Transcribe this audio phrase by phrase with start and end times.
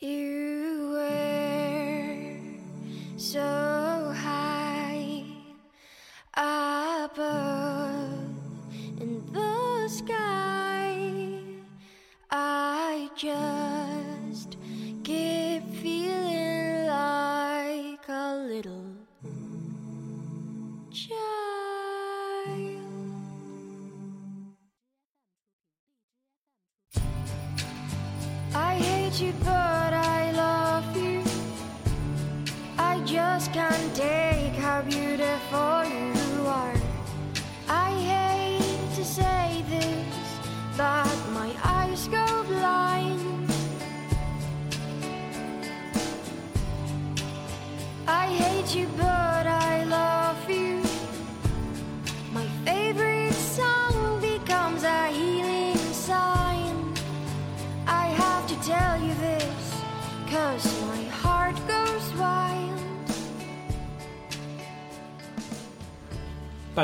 [0.00, 0.55] You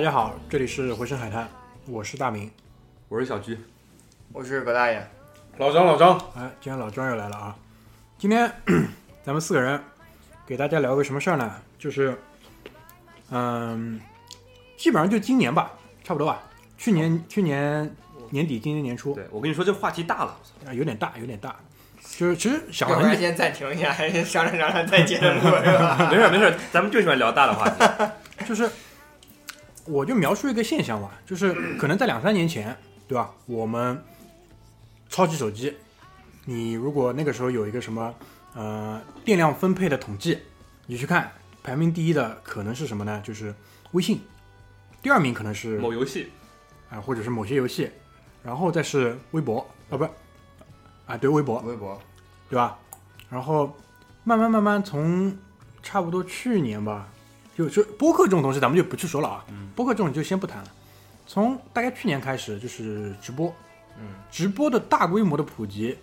[0.02, 1.48] 大家好，这里是回声海滩，
[1.86, 2.50] 我是大明。
[3.08, 3.56] 我是小鞠，
[4.32, 5.00] 我是葛大爷，
[5.58, 7.56] 老张老张，哎，今天老张又来了啊！
[8.18, 8.52] 今天
[9.22, 9.80] 咱们四个人
[10.44, 11.54] 给大家聊个什么事儿呢？
[11.78, 12.20] 就是，
[13.30, 14.00] 嗯，
[14.76, 15.70] 基本上就今年吧，
[16.02, 16.42] 差不多吧。
[16.76, 17.88] 去年去年
[18.30, 20.36] 年底，今年年初，对我跟你说这话题大了，
[20.66, 21.54] 啊，有点大，有点大。
[22.18, 25.96] 就是其实想很久，要不然先暂停一下，还是商量商量再接着录是吧？
[26.10, 28.12] 没事没事，咱们就喜欢聊大的话题。
[28.44, 28.68] 就是
[29.84, 32.76] 我就描述一个现象吧， 就是可能在两三年前，
[33.08, 33.30] 对吧？
[33.46, 34.02] 我们
[35.08, 35.76] 超级手机，
[36.44, 38.14] 你如果那个时候有一个什么
[38.54, 40.38] 呃电量分配的统计，
[40.86, 41.30] 你去看
[41.62, 43.20] 排名第一的可能是什么呢？
[43.24, 43.54] 就是
[43.92, 44.20] 微信，
[45.02, 46.30] 第二名可能是某游戏，
[46.90, 47.90] 啊、或者是某些游戏，
[48.42, 49.58] 然后再是微博
[49.90, 50.10] 啊，不是
[51.06, 52.00] 啊，对微博，微博，
[52.48, 52.78] 对吧？
[53.28, 53.76] 然后
[54.24, 55.36] 慢慢慢慢从
[55.82, 57.08] 差不多去年吧，
[57.56, 60.68] 就就播客这种东西咱们就不去说了啊，播客这种就先不谈了。
[61.26, 63.54] 从大概去年开始就是直播，
[63.98, 65.96] 嗯，直播的大规模的普及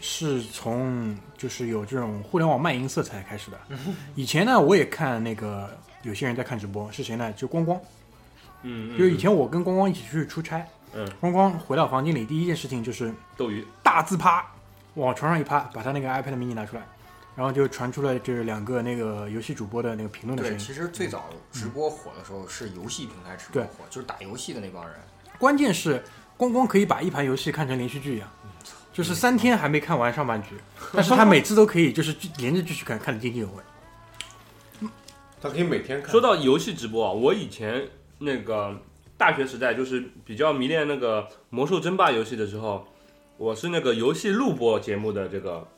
[0.00, 3.58] 是从就是有这种互联网卖淫色彩开始的。
[4.14, 5.70] 以前呢，我也看那个
[6.02, 7.32] 有些人在看直播，是谁呢？
[7.32, 7.80] 就光光，
[8.62, 14.44] 嗯，就是以前我跟光光一起去出差，嗯，光光回到房间里第一件事情就是斗鱼，大字趴，
[14.94, 16.82] 往床上一趴，把他那个 iPad mini 拿出来，
[17.36, 20.64] 然后就传出了这两个那个游戏主播的那个评论的对，声音。
[20.64, 24.94] 其实最早直播火的时候是游戏平台直播对火，就是打游戏的那帮人。
[25.38, 26.02] 关键是
[26.36, 28.28] 光光可以把一盘游戏看成连续剧一样，
[28.92, 30.50] 就是三天还没看完上半局，
[30.94, 34.88] 但是他每次都可以就是连着继续看，看得津津有味。
[35.42, 36.10] 他可以每天看。
[36.10, 37.86] 说到游戏直播啊，我以前
[38.18, 38.80] 那个
[39.18, 42.86] 大学时代就是比较迷恋那个魔兽争霸游戏的时候，
[43.36, 45.68] 我是那个游戏录播节目的这个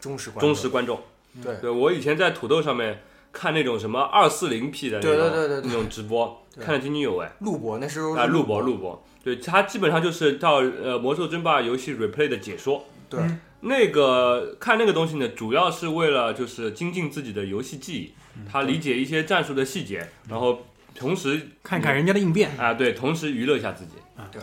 [0.00, 1.00] 忠实观忠实观众。
[1.42, 1.56] 对。
[1.60, 3.02] 对我以前在土豆上面
[3.32, 5.70] 看那种什么二四零 P 的那种对对对对对。
[5.70, 7.28] 那种直播，看得津津有味。
[7.40, 12.84] 录播那时候啊，录播录播，对，它基本上就是到呃魔兽争霸游戏 replay 的解说。
[13.08, 13.20] 对。
[13.62, 18.14] 那个看那个东西呢，主要是为了就是精进自己的游戏技艺，
[18.50, 20.60] 他理解一些战术的细节，然后
[20.94, 23.92] 同时看看人家的应变，啊，对，同时娱乐一下自己。
[24.32, 24.40] 对。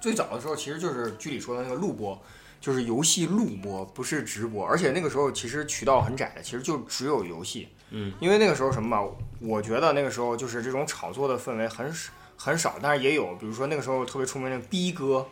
[0.00, 2.22] 最早的时候其实就是剧里说的那个录播，
[2.60, 4.66] 就是游戏录播，不是直播。
[4.66, 7.68] 而且那个时候其实渠道很窄的，其实就只有游戏。
[7.90, 15.26] 嗯，因为那个时候什么吧，我觉得那个时候就是这种炒作的氛围很少很少，但是也有，比如说那个时候特别出名的逼哥，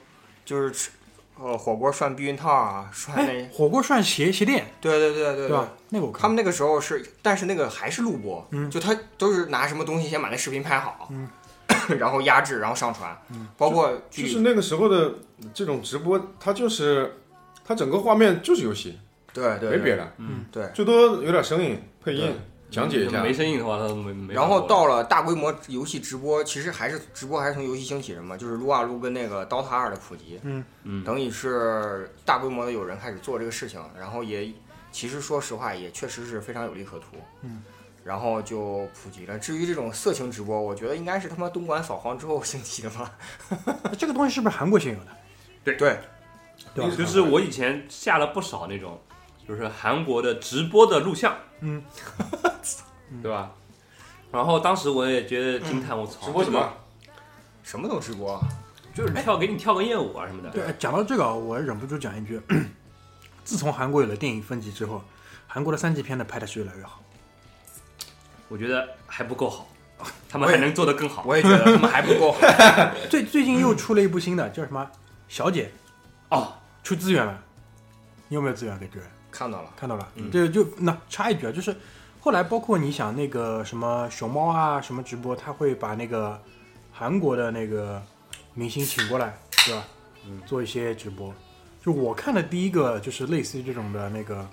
[0.45, 0.91] 就是吃
[1.39, 5.69] 呃火锅涮避孕套啊，涮那哎，火锅涮鞋鞋垫，对对对对对吧？
[5.91, 11.29] 那个我看他们那个时候是，但是那个还是录播，嗯就他都是拿什么东西先把那视频拍好，嗯
[11.99, 13.17] 然后压制，然后上传，
[13.57, 15.15] 包括就是那个时候的
[15.55, 17.13] 这种直播，它就是
[17.65, 18.99] 它整个画面就是游戏，
[19.33, 20.67] 对对没别的，嗯对。
[20.75, 22.33] 最多有点声音配音
[22.71, 23.33] 讲解一下没。
[23.33, 24.35] 声音的话，他都没没。
[24.35, 34.53] 然后到了大规模游戏直播，其实还是直播还是从游戏兴起的嘛，就是撸啊撸跟那个 DOTA 二的普及，嗯嗯等于是大规模的有人开始做这个事情，然后也
[34.91, 37.63] 其实说实话也确实是非常有利可图，嗯，
[38.07, 39.37] 然后就普及了。
[39.37, 43.11] 至于这种色情直播，我觉得应该是他妈东莞扫黄之后 兴起的吧，
[43.99, 45.07] 这个东西是不是韩国先有的？
[45.65, 45.77] 对，
[46.73, 46.95] 对吧？
[46.97, 49.01] 就是我以前下了不少那种，
[49.49, 51.83] 就是韩国的直播的录像，嗯，
[53.21, 53.51] 对吧？
[54.31, 56.73] 然后当时我也觉得惊叹，我操，直播什么？
[57.65, 58.41] 什么都直播，
[58.95, 60.51] 就是跳给你跳个艳舞啊什么的。
[60.51, 62.41] 对，讲到这个啊，我忍不住讲一句，
[63.43, 65.03] 自从韩国有了电影分级之后，
[65.49, 67.03] 韩国的三级片呢拍的是越来越好。
[68.48, 69.69] 我觉得还不够好，
[70.28, 71.25] 他们还能做得更好。
[71.27, 72.39] 我也觉得 他们还不够好。
[73.10, 74.89] 最最近又出了一部新的，叫什么？
[75.28, 75.71] 小姐
[76.31, 76.53] 哦，
[76.84, 77.43] 出资源了，
[78.28, 79.07] 你有没有资源给支援？
[79.31, 81.75] 看到了，看到了嗯，这就那插一句啊，就是
[82.21, 86.41] 后来包括你想那个什么熊猫啊什么直播，他会把那个
[86.93, 88.01] 韩国的那个
[88.54, 89.84] 明星请过来，对吧？
[90.27, 91.34] 嗯，做一些直播。
[91.84, 94.48] 就我看的第一个就是类似于这种的那个，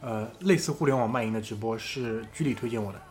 [0.00, 3.02] 呃，类似互联网卖淫的直播是居里推荐我的，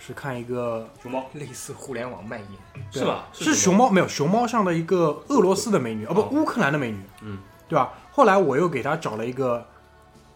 [0.00, 2.46] 是看一个熊猫类似互联网卖淫，
[2.90, 3.28] 是吧？
[3.32, 3.90] 是熊猫？
[3.90, 7.38] 没有熊猫上的一个俄罗斯的美女，哦不哦乌克兰的美女，嗯，
[7.68, 7.92] 对吧？
[8.10, 9.64] 后来我又给他找了一个，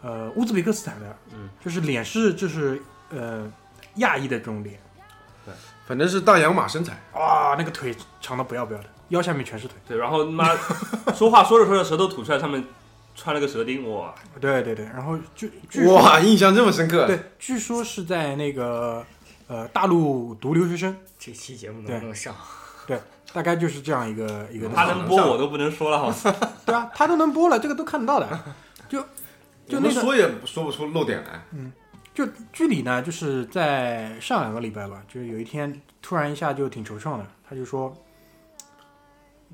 [0.02, 3.50] 呃乌兹别克斯坦的，嗯，就是脸是就是呃
[3.96, 4.78] 亚裔的这种脸，
[5.46, 5.54] 对。
[5.86, 10.48] 反正是大洋马身材，哇，那个腿长的不要不要的，腰下面全是腿，对，然后妈
[11.14, 12.64] 说话说着说着舌头吐出来，上面
[13.14, 17.06] 穿了个舌钉，哇，对对对，然后据据哇，印象这么深刻。
[17.06, 19.04] 对，据说是在那个
[19.54, 22.34] 呃大陆读留学生，这期节目能不能上？
[22.88, 23.00] 对
[23.32, 26.14] 大概就是这样一个一个他能播我都不能说了，好吗？
[26.66, 28.28] 对啊，他都能播了，这个都看得到的，
[28.88, 29.00] 就
[29.68, 31.40] 就那个说也说不出漏点来。
[31.52, 31.72] 嗯
[32.12, 37.92] 就剧里呢，就是在上两个礼拜吧，就是有一天突然一下就挺惆怅的，他就说，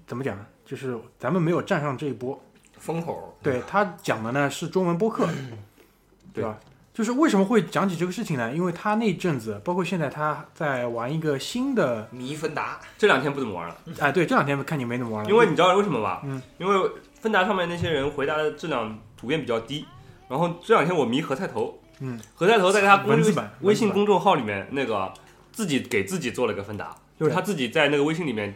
[0.07, 0.47] 怎么讲呢？
[0.65, 2.39] 就是咱们没有站上这一波。
[2.79, 5.29] 风口对他讲的呢是中文播客，
[6.33, 6.59] 对吧？
[7.01, 8.53] 就是为什么会讲起这个事情呢？
[8.53, 16.21] 因为他那阵子，包括现在他在玩一个新的，迷芬达，这两天不怎么玩了，哎，对，这两天看你没怎么玩了，因为你知道为什么吧？
[16.27, 19.87] 嗯，因为芬达上面那些人回答的质量普遍比较低，
[20.29, 25.11] 然后这两天我迷何菜头，嗯，何菜头在他公文字版微信公众号里面那个
[25.53, 28.55] 自己给自己做了个芬达，就是他自己在那个微信里面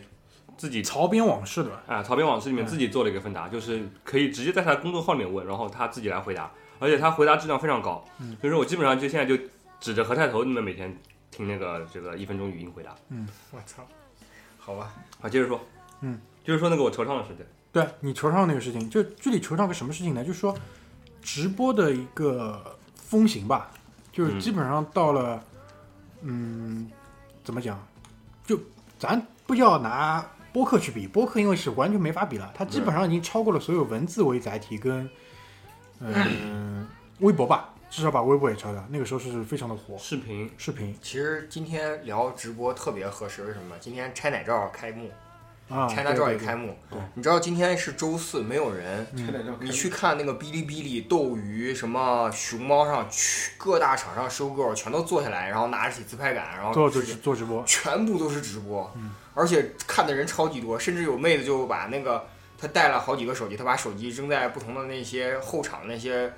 [0.59, 1.83] 自己槽编往事的吧？
[1.87, 2.67] 啊，草编往事里面嗯。
[2.67, 8.05] 自己做了一个芬达，就是可以直接在他的公众号里面问，然后他自己来回答，而且他回答质量非常高。
[8.19, 9.37] 嗯，所以说我基本上就现在就
[9.81, 10.95] 指着何菜头，你们每天
[11.31, 12.95] 听那个这个一分钟语音回答。
[13.09, 13.87] 嗯 我操，
[14.59, 15.61] 好吧，好，接着说，
[16.01, 17.45] 嗯，就是说那个我惆怅的事情。
[17.73, 20.25] 对你惆怅那个事情，就具体惆怅个什么事情呢？
[20.25, 20.57] 就是说，
[21.21, 23.71] 直播的一个风行吧，
[24.13, 25.43] 就是嗯基本上到了，
[26.23, 26.89] 嗯，
[27.43, 27.85] 怎么讲？
[28.47, 28.57] 就
[28.97, 35.11] 咱不要拿播客去比，播客因为是完全没法比了，它基本上已经超过了所有文字为载体跟，
[36.05, 36.87] 嗯、
[37.21, 38.85] 微博吧，至少把微博也超掉。
[38.91, 40.51] 那个时候是非常的火，视频。
[40.59, 40.97] 视频。
[41.01, 43.77] 其实今天聊直播特别合适，为什么？
[43.81, 45.11] 今天拆奶罩开幕，
[45.69, 46.77] 啊，拆奶罩也开幕。
[46.91, 46.99] 对。
[47.15, 49.07] 你知道今天是周四，没有人。
[49.15, 49.57] 嗯。
[49.61, 58.93] 你去看那个哔哩哔哩、斗鱼、什么熊猫上，去各大厂商收购全都坐下来，然后拿着起自拍杆，然后做做直做直播，全部都是直播，
[59.33, 62.27] 而且看的人超级多，甚至有妹子就把那个
[62.59, 66.33] 她带了好几个手机，他把手机扔在不同的那些后场那些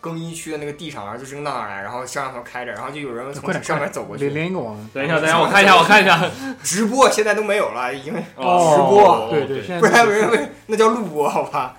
[0.00, 4.30] 更衣区的那个地上，然后就扔到那儿来，然后摄像头开着，然后就有人从上面走过去。
[4.30, 6.30] 连一个网， 等一下，等一下，我看一下，我看一下。
[6.62, 11.76] 直播现在都没有了，已经哦直播对对，现在不然不然那叫录播好吧？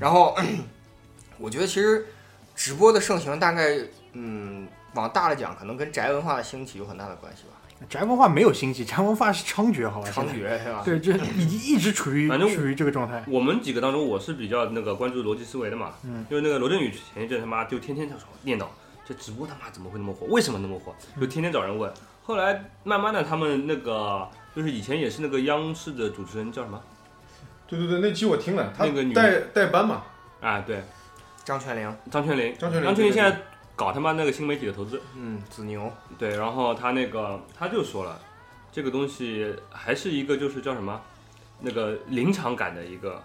[0.00, 0.36] 然后
[1.38, 2.06] 我觉得其实
[2.54, 3.76] 直播的盛行大概
[4.12, 7.56] 嗯往大了讲，可能跟宅文化的兴起有很大的关系吧，
[7.88, 10.08] 宅文化没有兴起，宅文化是猖獗，好吧？
[10.10, 10.82] 猖獗是吧？
[10.84, 13.22] 对，这已经一直处于反正处于这个状态。
[13.28, 18.66] 我们几个当中，我是比较那个关注逻辑思维的嘛，嗯，就是那个罗振宇前一阵他妈就天天在说念叨
[19.04, 21.92] 这直播他妈怎么会那么火，为什么那么火，就天天找人问。
[22.22, 26.80] 后来慢慢的，他们那个就是以前也是那个央视的主持人叫什么？
[27.66, 30.02] 对对对，那期我听了，他那个女代代班嘛，
[30.40, 30.82] 啊，对，
[31.42, 32.54] 张泉灵，张泉灵。
[32.58, 32.86] 张泉灵。
[32.86, 33.36] 张泉灵现在
[33.82, 38.16] 搞他妈那个新媒体的投资，嗯，子牛，对，然后他那个他就说了，
[38.70, 41.00] 这个东西还是一个就是叫什么，
[41.58, 43.20] 那个临场感的一个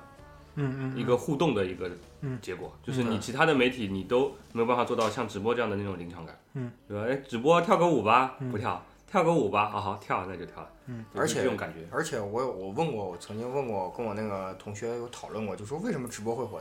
[0.56, 2.40] 嗯嗯，一个互动的一个嗯。
[2.42, 7.06] 结果，就是你其他的媒体你都没有办法做到像直播这样的那种临场感，嗯，对吧？
[7.08, 8.52] 哎，直播跳个舞吧，嗯。
[8.52, 16.60] 不跳，跳个舞吧，好好跳，那就跳了，嗯，而且这种感觉，而且我有我问过，我曾经问过，跟我那个同学有讨论过，就说为什么直播会火？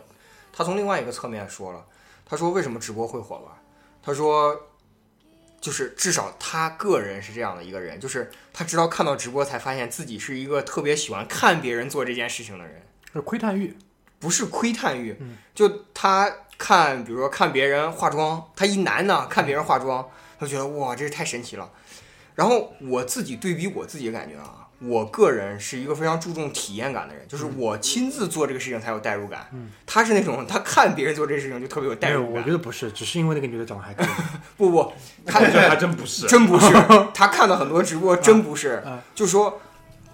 [0.52, 1.82] 他从另外一个侧面说了，
[2.26, 3.56] 他说为什么直播会火吧？
[4.06, 4.68] 他说，
[5.60, 12.80] 就是至少他个人是这样的一个人，就是他直到看到直播才发现自己是一个特别喜欢看别人做这件事情的人，
[13.12, 13.76] 是窥探欲，
[14.20, 20.08] 不是窥探欲嗯，就他看，比如说看别人化妆，他一男的看别人化妆，
[20.38, 21.68] 他觉得哇，这是太神奇了。
[22.36, 29.48] 然后我自己对比我自己的感觉啊，我个人是一个非常注重体验感的人，就是我亲自做这个事情才有代入感。
[29.52, 32.42] 嗯他是那种他看别人做这个事情就特别有代入感，我。
[32.42, 34.06] 觉得不是，只是因为那个女的长得还可以。
[34.58, 34.92] 不不，
[35.24, 36.66] 他这还真不是，真不是，
[37.14, 39.60] 他看的很多直播真不是啊，就说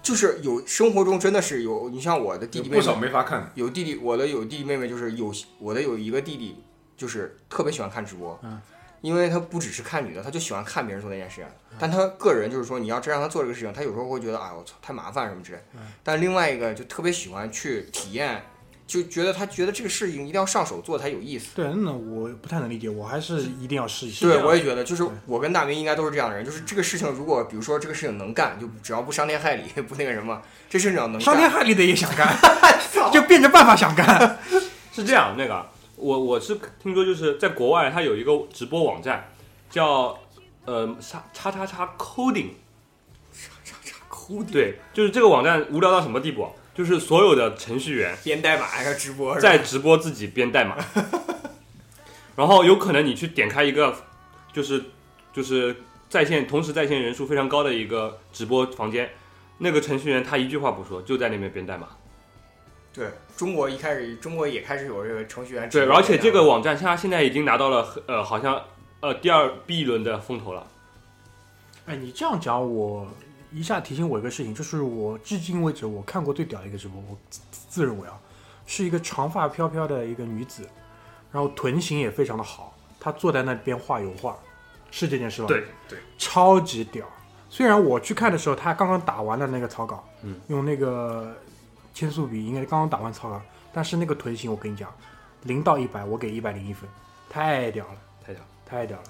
[0.01, 3.51] 就是有生活中真的是有，你像我的弟弟妹妹有不少没法看。
[3.55, 6.63] 有弟弟，我的有弟弟妹妹，就是有我的有一个弟弟，
[6.95, 8.61] 就是特别喜欢看直播，嗯，
[9.03, 11.45] 因为他不只是看女的，他就喜欢看别人做那件事情。
[11.77, 15.59] 但他个人就是说，你要真让他做这个事情，他有时候会觉得，哎，我操，太麻烦什么之类。
[15.75, 18.41] 嗯但另外一个就特别喜欢去体验
[18.87, 21.47] 就觉得他觉得这个事情一定要上手做才有意思。
[21.55, 24.25] 对，那我不太能理解，我还是一定要试一试。
[24.25, 32.37] 对，我也觉得，就是我跟大明应该都是这样的人，就是这个事情如果比如说这个事情能干，就只要不伤天害理， 不那个什么，这事情只要能伤天，害理的也想干，
[33.11, 34.39] 就变着办法想干。
[34.93, 35.65] 是这样，那个
[36.03, 39.31] 我我是听说就是在国外，它有一个直播网站
[39.69, 40.19] 叫
[40.65, 42.49] 呃叉叉叉叉 coding，
[44.09, 46.51] 抠地对，就是这个网站无聊到什么地步啊？
[46.75, 50.75] 就是所有的程序员编代码还是直播在直播自己编代码，
[52.35, 53.95] 然后有可能你去点开一个
[54.51, 54.83] 就是
[55.31, 59.09] 就是在线同时在线人数非常高的一个直播房间，
[59.59, 61.87] 那个程序员他一句话不说就在那边编代码。
[62.93, 68.61] 对中国一开始中国也开始有这个程序员对，而且这个网站它现在已经拿到了呃好像
[69.01, 70.67] 呃第二 B 轮的风投了。
[71.85, 73.07] 哎，你这样讲，我
[73.51, 78.17] 一下提醒我一个事情，就是我至今为止我看过最屌的一个直播，我自自认为啊，
[78.65, 80.67] 是一个长发飘飘的一个女子，
[81.31, 84.37] 然后臀型也非常的好，她坐在那边画油画，
[84.91, 85.47] 是这件事吧？
[85.47, 87.05] 对对，超级屌。
[87.49, 91.35] 虽然我去看的时候，她刚刚打完了那个草稿，嗯，用那个
[91.93, 94.91] 铅速比应该刚刚打完草稿，但是那个臀型我跟你讲，
[95.43, 96.89] 零到一百我给一百零一分，
[97.29, 97.95] 太屌了。
[98.25, 99.03] 太屌，太屌了。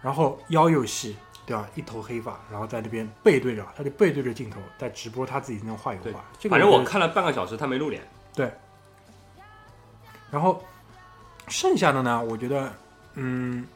[0.00, 1.68] 然后腰又细，对吧？
[1.74, 6.24] 一头黑发，然后在那边背对着，他就背对着镜头，在直播他自己那画油对画。
[6.38, 8.02] 这个反正我看了半个小时，他没露脸。
[8.32, 8.50] 对
[10.30, 10.62] 然后
[11.48, 12.72] 剩下的呢，我觉得，
[13.14, 13.66] 嗯，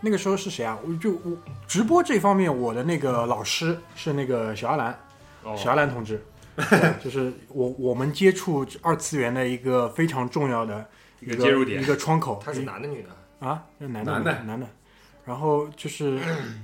[0.00, 0.76] 那个时候是谁啊？
[0.84, 1.36] 我就我
[1.68, 4.98] 直播这方面，我的那个老师是那个小阿兰，
[5.44, 6.22] 哦小阿兰同志，对
[7.02, 10.86] 就是我我们接触二次元的一个非常重要的
[11.20, 12.40] 一一个接入点一个窗口。
[12.44, 13.46] 他是男的女的？
[13.46, 14.66] 啊，那男的男的男的。
[15.24, 16.20] 然后就是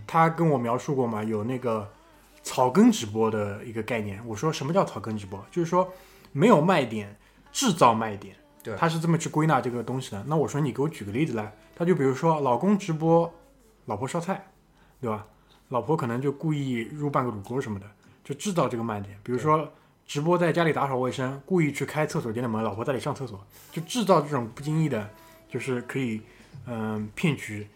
[0.07, 1.89] 他跟我描述过嘛，有那个
[2.43, 4.21] 草根直播的一个概念。
[4.27, 5.45] 我说什么叫草根直播？
[5.51, 5.93] 就是说
[6.33, 7.17] 没有卖点，
[7.53, 8.35] 制造卖点。
[8.63, 10.25] 对他是这么去归纳这个东西的。
[10.27, 11.53] 那我说你给我举个例子来。
[11.77, 13.33] 他就比如说老公直播，
[13.87, 14.49] 老婆烧菜，
[15.01, 15.25] 对吧？
[15.69, 17.87] 老婆可能就故意入半个卤锅什么的，
[18.29, 19.17] 就制造这个慢点。
[19.23, 19.73] 比如说
[20.07, 23.43] 直播在家里打扫卫生，故意去开厕所间的门，老婆在里上厕所，
[23.73, 25.09] 就制造这种不经意的，
[25.49, 26.21] 就是可以
[26.67, 27.67] 嗯、骗取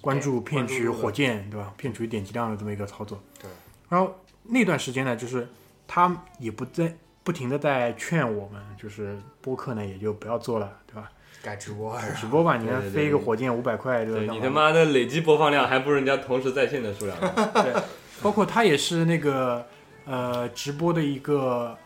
[0.00, 1.74] 关注、骗取火箭，对吧？
[1.76, 3.20] 骗取点击量的这么一个操作。
[3.42, 3.50] 对。
[3.88, 5.48] 然后那段时间呢，就是
[5.88, 11.10] 他也不在不停的在劝我们，就是播客呢也就不要做了，对吧？
[11.42, 17.50] 改直播是直播吧， 你看飞一个火箭五百块，对你他妈的累计播放量还不如人家同时在线的数量呢。
[17.62, 17.82] 对，
[18.22, 19.66] 包括他也是那个
[20.06, 21.76] 呃直播的一个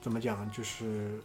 [0.00, 1.18] 怎么讲，就是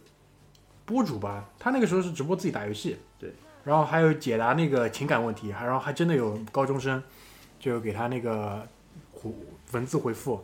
[0.84, 1.48] 播主吧。
[1.58, 7.02] 他那个时候是直播自己打游戏，对，然后还有解答那个情感问题，还然后还真的有高中生
[7.60, 8.66] 就给他那个
[9.12, 9.30] 回
[9.72, 10.42] 文字回复，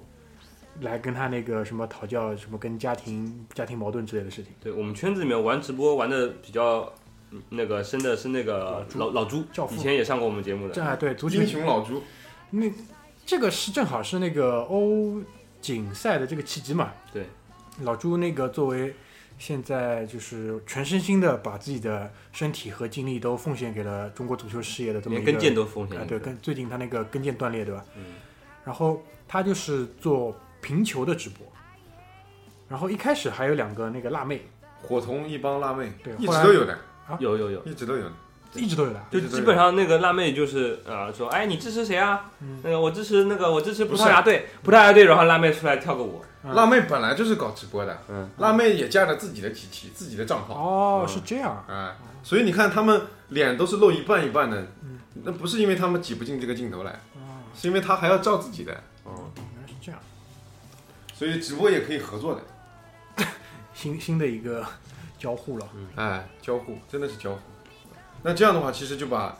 [0.81, 4.53] 来跟他那个什么讨教什么跟家庭家庭矛盾之类的事情。
[4.61, 6.91] 对我们圈子里面玩直播玩的比较
[7.31, 10.75] 嗯那个深的是那个老老老朱教，父以前也上过我们节目的。
[10.75, 12.03] 这还对足球英雄老朱，
[12.51, 12.71] 那
[13.27, 15.23] 这个是正好是那个欧
[15.61, 16.93] 锦赛的这个契机嘛？
[17.13, 17.27] 对，
[17.83, 18.95] 老朱那个作为
[19.39, 27.85] 现在就是全身心的把自己的身体和精力都奉献给了中国足球事业的这么一个连跟腱都奉献啊，对，跟最近他那个跟腱断裂，对吧？
[27.97, 28.05] 嗯。
[28.65, 31.47] 然后他就是做评球的直播，
[32.69, 34.43] 然后一开始还有两个那个辣妹，
[34.83, 36.79] 伙同一帮辣妹对，一后来直都有的，
[37.19, 38.13] 有有有，一直都有的。
[38.55, 39.01] 一直都有的。
[39.11, 42.31] 就基本上那个辣妹就是呃说，哎，你支持谁啊？
[42.41, 42.61] 嗯。
[42.65, 46.23] 那个我支持那个我支持葡萄牙队，葡萄牙队，然后辣妹出来跳个舞。
[46.45, 46.55] 嗯。
[46.55, 51.09] 辣妹本来就是搞直播的，嗯，辣妹也架着自己的体系、自己的账号，哦，嗯。
[51.09, 58.73] 是这样，哎，所以你看他们脸都是露一半一半的嗯，那不是因为他们挤不进这个镜头来，哦，是因为他还要照自己的，
[59.05, 60.01] 哦，原来是这样，
[61.15, 63.25] 所以直播也可以合作的，
[63.75, 64.65] 新新的一个
[65.19, 65.69] 交互了。
[65.97, 67.39] 哎，交互真的是交互。
[68.23, 69.37] 那这样的话，其实就把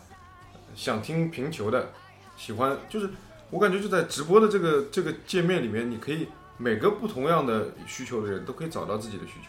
[0.75, 1.91] 想听评球的，
[2.37, 3.11] 喜欢就是
[3.51, 9.49] 我感觉就在直播的这个这个界面里面，你可以每个不同样的需求的人都可以找到自己的需求。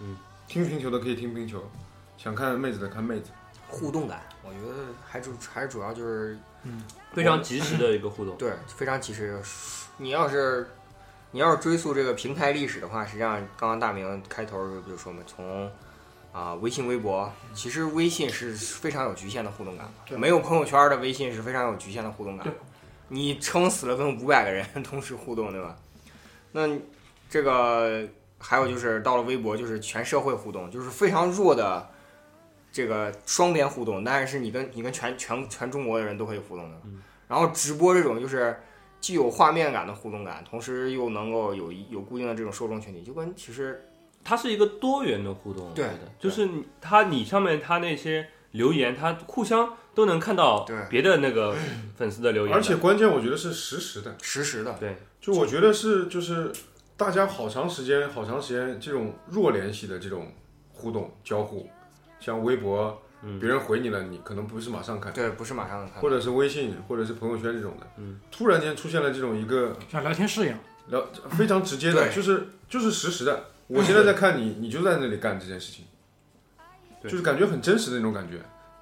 [0.00, 1.62] 嗯，听评球的可以听评球，
[2.16, 3.30] 想看妹子的看妹子。
[3.66, 8.34] 互动感，我觉得还主还是主要就是嗯非常及时的一个互动。
[8.38, 9.38] 对非常及时。
[9.98, 10.70] 你要是
[11.32, 15.70] 你要是追溯这个平台历史的话，实际上刚刚大明开头就比如说嘛，从
[16.38, 22.46] 啊、微信、微博，其实微信是非常有局限的互动感对的，没有朋友圈的微信是非常有局限的互动感。
[23.08, 25.76] 你撑死了跟五百个人 同时互动，对吧？
[26.52, 26.78] 那
[27.28, 28.06] 这个
[28.38, 31.90] 还有就是到了微博，就是全社会互动，就是非常弱的
[32.70, 36.76] 这个双边互动，但是你跟你跟全全全中国的人都可以互动的。
[36.84, 38.58] 嗯然后直播这种就是
[39.00, 43.86] 既有画面感的互动感，同时又能够有一有固定的这种受众群体，就跟其实
[44.28, 51.56] 它是一个多元的互动，对的就是你它你上面它那些留言，它互相都能看到别的那个
[51.96, 56.52] 粉丝的留言的，而且关键我觉得是实时的，实时的，对就我觉得是就是
[56.94, 60.30] 大家好长时间好长时间这种弱联系的这种
[60.74, 61.66] 互动交互，
[62.20, 63.40] 像微博，嗯。
[63.40, 66.02] 别人回你了，你可能不是马上看，对，不是马上能看。
[66.02, 70.58] 或者是微信，或者是朋友圈这种的，嗯，突然间出现了这种一个像聊天室一样，
[70.88, 73.44] 聊非常直接的，就是就是实时的。
[73.68, 75.84] 我现在在看你，你就在那里干这件事情，
[77.04, 78.38] 就是感觉很真实的那种感觉。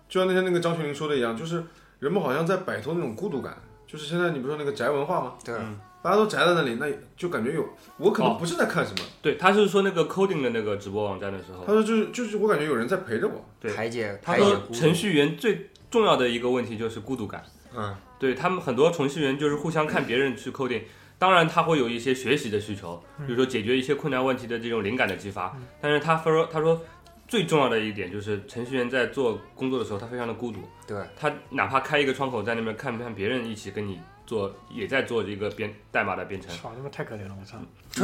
[0.09, 1.62] 就像那天那个张学林说的一样，就是
[1.99, 3.57] 人们好像在摆脱那种孤独感。
[3.87, 5.35] 就是现在你不是说那个宅文化吗？
[5.45, 13.45] 对，嗯大家都宅在那里，那就感觉有我可能哦不是在看什么，对，他是说那个 coding 的那个直播网站的时候他，说就是就是我感觉有人在陪着我。
[13.59, 17.45] 对排解他说程序员最重要的一个问题就是孤独感。
[17.76, 20.83] 嗯，对他们很多程序员就是互相看别人去 coding，
[21.18, 25.56] 当然他会有一些学习的需求，比如说解决一些困难问题的这种灵感的激发。
[25.80, 26.80] 但是他说他说
[27.26, 30.99] 最重要的一点就是程序员在做工作的时候他非常的孤独，对。
[31.16, 37.56] 他哪怕开一个窗口在那边看看别人一起跟你做，也在做这个编代码的编程，操，他妈太可怜了，我操！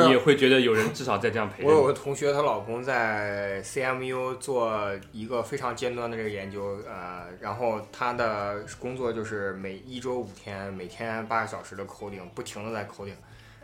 [0.04, 1.84] 你也会觉得有人至少在这样陪着我有。
[1.84, 13.16] 个同学，她老公在 CMU 做一个非常尖端的这个研究，呃，然后他的工作就是每一周五天，每天八个小时的 coding，不停的在 coding。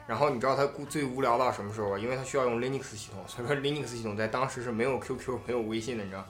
[0.07, 1.99] 然后你知道他最无聊到什么时候吗？
[1.99, 6.27] 因为他需要用 Linux 系统，所以说 Linux 系统在当时是没有 QQ、没有微信的，你知道？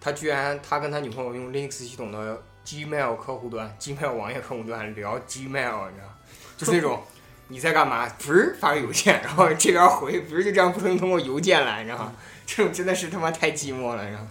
[0.00, 6.14] 他居然他跟他女朋友用 Linux 系统的 Gmail 客户端、Gmail 网页客户端聊 Gmail，你知道？
[6.58, 7.02] 就是那种
[7.48, 8.06] 你在干嘛？
[8.18, 12.12] 不是发个邮件，然后这边回，不是就这样不能通过邮件来，你知道吗？
[12.44, 14.28] 这种真的是他妈太寂寞了，你知道吗？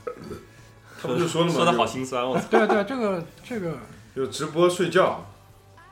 [1.01, 1.53] 他不就说了吗？
[1.53, 2.39] 说的好心酸，哦！
[2.47, 3.75] 对啊对啊，这个这个
[4.15, 5.25] 就直播睡觉，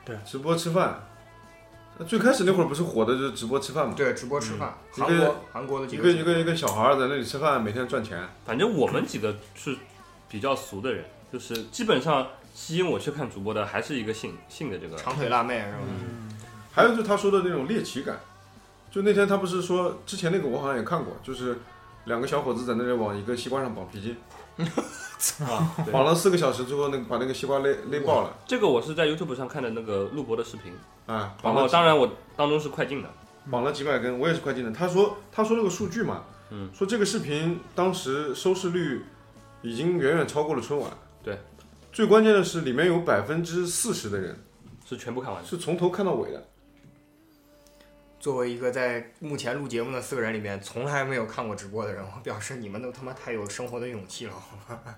[0.04, 1.02] 对，直播吃饭。
[2.06, 3.94] 最开始那会儿不是火的就是直播吃饭吗？
[3.96, 8.22] 对，直播吃饭，韩国韩国的几一个一个一个小孩儿在那里吃饭，每天赚钱。
[8.44, 9.76] 反正我们几个是
[10.28, 14.96] 比较俗的人，就是基本上吸引我去看主播的还是一个性性的这个。
[14.96, 15.78] 长腿辣妹是吧？
[16.72, 18.18] 还有就是他说的那种猎奇感，
[18.90, 21.58] 就那天他不是说之前那个我好像也看过，就是
[22.06, 24.16] 两个小伙子在那里往一个西瓜上绑皮筋，
[25.46, 30.72] 啊， 对绑了四个小时之后，那个把那个西瓜勒勒爆了，这个我是在 YouTube 上看的那个录播的视频，
[31.04, 33.10] 啊，绑了当然我当中是快进的，
[33.50, 34.70] 绑了几百根，我也是快进的。
[34.70, 39.04] 他说他说那个数据嘛，嗯，说这个视频当时收视率
[39.60, 40.90] 已经远远超过了春晚。
[41.96, 44.38] 对，最关键的是里面有百分之四十的人
[44.86, 45.48] 是全部看完的。
[45.48, 46.46] 是从头看到尾的。
[48.20, 54.34] 作为一个在目前录节目的四个人里面从来没有看过直播的人，我表示你们都他妈太有生活的勇气了。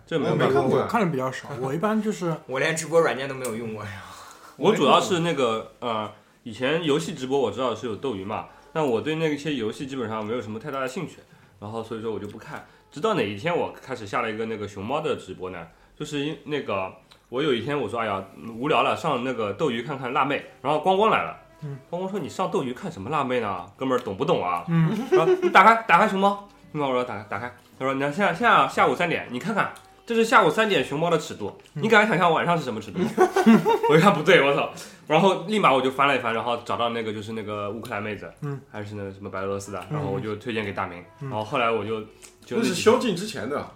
[0.07, 4.03] 这没我有看过我看的比较少，我一般就是我连直播软件都没有用过呀。
[4.57, 6.11] 我主要是那个呃，
[6.43, 11.19] 以前游戏直播我知道是有斗鱼嘛，但我对那些游戏基本上没有什么太大的兴趣，
[11.61, 12.67] 然后所以说我就不看。
[12.91, 16.93] 直到哪一天我开始下了一个那个熊猫的直播呢，就是因那个
[17.29, 18.23] 我有一天我说哎呀
[18.57, 21.37] 无聊了，上那个斗鱼看看辣妹，然后光光来了。
[21.63, 23.67] 嗯，光光说你上斗鱼看什么辣妹呢？
[23.77, 24.65] 哥们儿懂不懂啊？
[24.69, 29.73] 嗯，然后你打开打开熊猫，熊猫我说打开打开，他说你看现在现在下午三点，你看看
[30.07, 33.01] 这是下午三点熊猫的尺度，你敢想象晚上是什么尺度？
[33.91, 34.71] 我一看不对，我操！
[35.09, 41.29] 然后立马我就翻了一翻，然后找到那个就是那个乌克兰妹子，嗯，还是那个什么白俄罗斯的，然后嗯我就推荐给大明，嗯。
[41.29, 42.01] 然后后来我就
[42.45, 43.69] 就那是宵禁之前的，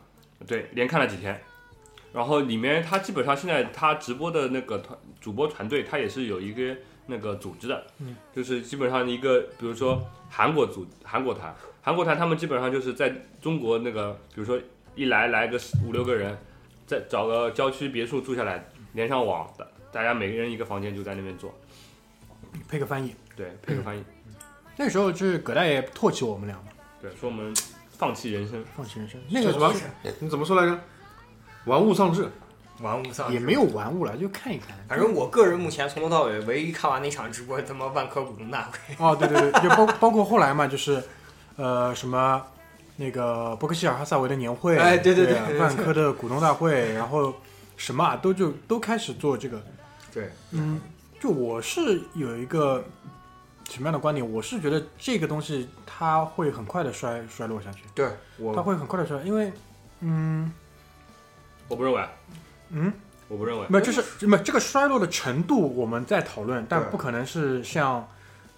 [0.47, 1.43] 对连看了几天，
[2.13, 14.61] 然后里面他基本上现在他直播的那个团主播团队，他也是有一个那个组织的，嗯，就是基本上一个比如说韩国组韩国团，韩国团他们基本上就是在中国那个比如说
[14.95, 16.37] 一来来个五六个人，
[16.87, 21.55] 再找个郊区别墅住下来，连上网的，大家每个人一个房间就在那边做，
[22.69, 23.15] 配个翻译。
[23.35, 24.05] 对，配个翻译，
[24.77, 26.65] 那时候就是葛大爷唾弃我们俩嘛，
[27.01, 27.55] 对，说我们
[27.89, 29.19] 放弃人生，放弃人生。
[29.31, 29.75] 那个什么？
[30.21, 30.79] 你怎么说来着？
[31.65, 32.29] 玩物丧志。
[32.81, 34.77] 玩物丧志也没有玩物了，就看一看。
[34.89, 38.79] 反正我个人目前从头到尾唯一看完那场直播，他妈万科股东大会。
[38.99, 41.01] 哦，对对对，就包包括后来嘛，就是
[41.57, 42.43] 呃什么
[42.97, 47.33] 那个伯克希尔哈萨维的年会，哎对对对对对对万科的股东大会，然后
[47.77, 49.63] 什么啊，都就都开始做这个。
[50.13, 50.81] 对，嗯，
[51.21, 52.85] 就我是有一个
[53.71, 54.29] 什么样的观点？
[54.29, 58.09] 我是觉得这个东西它会很快的衰衰落下去，对
[58.57, 59.53] 它会很快的衰，因为
[60.01, 60.53] 嗯
[61.73, 62.05] 我不认为，
[62.69, 62.93] 嗯，
[63.29, 68.07] 我不认为，没有，就是没有这个衰落的程度我们在讨论，但不可能是像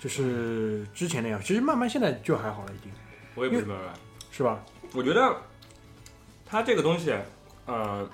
[0.00, 1.40] 就是之前那样。
[1.40, 2.90] 其实慢慢现在就还好了，已经
[3.36, 3.74] 我也不认为。
[4.32, 4.58] 是吧？
[4.94, 5.32] 我觉得
[6.44, 7.14] 它这个东西，
[7.66, 8.04] 呃，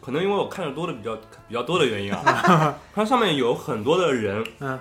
[0.00, 1.14] 可能因为我看的多的比较
[1.46, 4.80] 比较多的原因啊， 它上面有很多的人，嗯，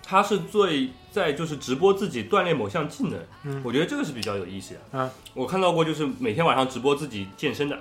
[0.00, 4.96] 他是最在就是直播自己锻炼某项技能，嗯我觉得这个是比较有意思的。
[4.96, 7.76] 啊，我看到过就是每天晚上直播自己健身的，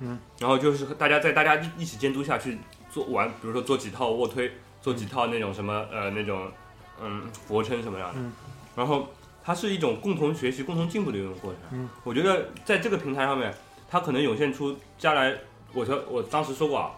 [0.00, 2.58] 嗯，然后就是大家在大家一一起监督下去
[2.90, 6.50] 做完，比如说做几套卧推，做几套那种什么呃那种
[7.02, 8.32] 嗯俯卧撑什么样的，嗯。
[8.74, 9.08] 然后
[9.42, 11.60] 它是一种共同学习、共同进步的一种过程。
[11.72, 13.54] 嗯，我觉得在这个平台上面，
[13.88, 15.34] 它可能涌现出将来，
[15.72, 16.90] 我说我当时说过啊，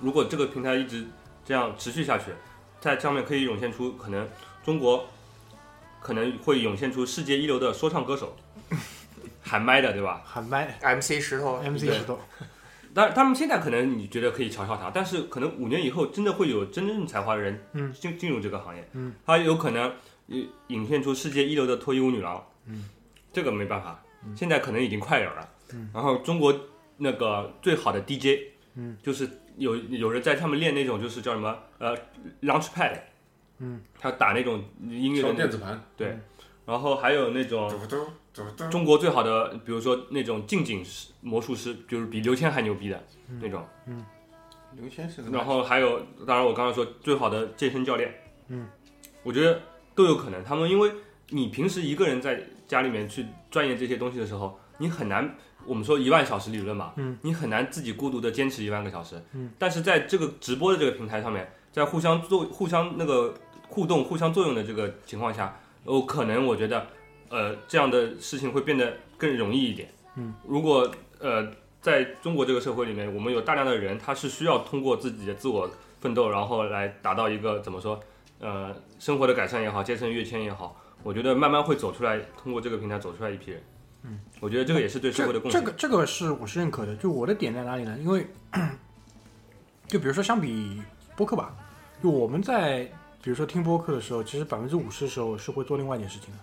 [0.00, 1.06] 如果这个平台一直
[1.44, 2.32] 这样持续下去，
[2.80, 4.28] 在上面可以涌现出可能
[4.64, 5.06] 中国
[6.00, 8.34] 可能会涌现出世界一流的说唱歌手，
[9.48, 10.22] 喊麦的，对吧？
[10.24, 11.56] 喊麦 MC 石头。
[11.62, 12.18] MC 石头，
[12.94, 17.92] 当然，他们现在可能你觉得可以嘲笑他，但是可能五年以后，真的会有真正才华的人嗯。
[17.92, 19.92] 进进入这个行业，嗯，他有可能
[20.26, 22.88] 引引现出世界一流的脱衣舞女郎，嗯，
[23.32, 24.02] 这个没办法，
[24.36, 26.54] 现在可能已经快有了，嗯，然后中国
[26.96, 31.96] 那个最好的 DJ，嗯，就是有有人在他们练那种就是叫什么呃
[32.42, 32.98] launch pad，
[33.58, 36.18] 嗯，他打那种音乐的电子盘，对，
[36.66, 37.70] 然后还有那种
[38.70, 43.02] 中国最好的，比如说那种近景师魔术师，就是比刘谦还牛逼的
[43.40, 43.64] 那种。
[43.86, 44.04] 嗯
[44.76, 48.14] 刘谦是个然后还有，当然我刚刚说最好的健身教练，
[48.48, 48.68] 嗯，
[49.22, 49.60] 我觉得
[49.94, 50.44] 都有可能。
[50.44, 50.92] 他们因为
[51.30, 63.34] 你平时一个人在家里面去钻研这些东西的时候，你很难，我们说一万小时理论嘛，嗯，你很难自己孤独的坚持一万个小时，嗯，但是在这个直播的这个平台上面，在互相作、互相那个
[63.68, 66.86] 互动、互相作用的这个情况下，哦，可能我觉得，
[67.30, 71.48] 呃，这样的事情会变得更容易一点，嗯，如果呃。
[71.80, 77.98] 在中国这个社会里面，我们有大量的人，他是需要通过自己的自我奋斗，然后来达到一个怎么说，
[78.40, 83.62] 呃，生活的改善也好，阶层跃迁也好，我觉得慢慢会走出来，通过这个平台走出来一批人。
[84.02, 85.60] 嗯，我觉得这个也是对社会的贡献。
[85.60, 86.96] 这个这个是我是认可的。
[86.96, 87.96] 就我的点在哪里呢？
[88.00, 88.26] 因为
[89.86, 90.82] 就比如说相比
[91.16, 91.54] 播客吧，
[92.02, 92.82] 就我们在
[93.22, 96.38] 比如说听播客的时候，其实百分之五十的时候是会做另外一件事情的。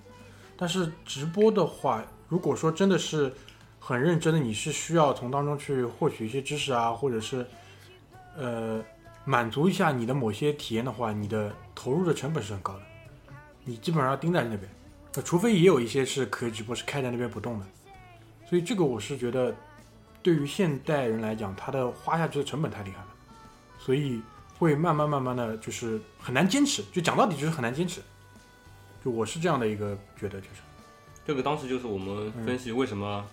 [0.58, 3.34] 但是直播的话，如果说真的是
[3.80, 7.46] 很认真的，你是需要从当中去获取一些知识啊，或者是
[8.38, 8.84] 呃
[9.26, 12.82] 满足一下你的某些体验的话，你的投入的成本是很高的，
[13.64, 14.70] 你基本上要盯在那边。
[15.24, 17.66] 除非也有一些是可以直播是开在那边不动的，
[18.50, 19.56] 所以这个我是觉得，
[20.22, 23.08] 对于现代人来讲，他的花下去的成本太厉害了，
[23.78, 24.22] 所以
[24.58, 28.02] 会慢慢慢慢的就是很难坚持，就讲到底就是很难坚持，
[29.06, 30.62] 就我是这样的一个觉得，就是
[31.28, 33.24] 这个当时就是我们分析为什么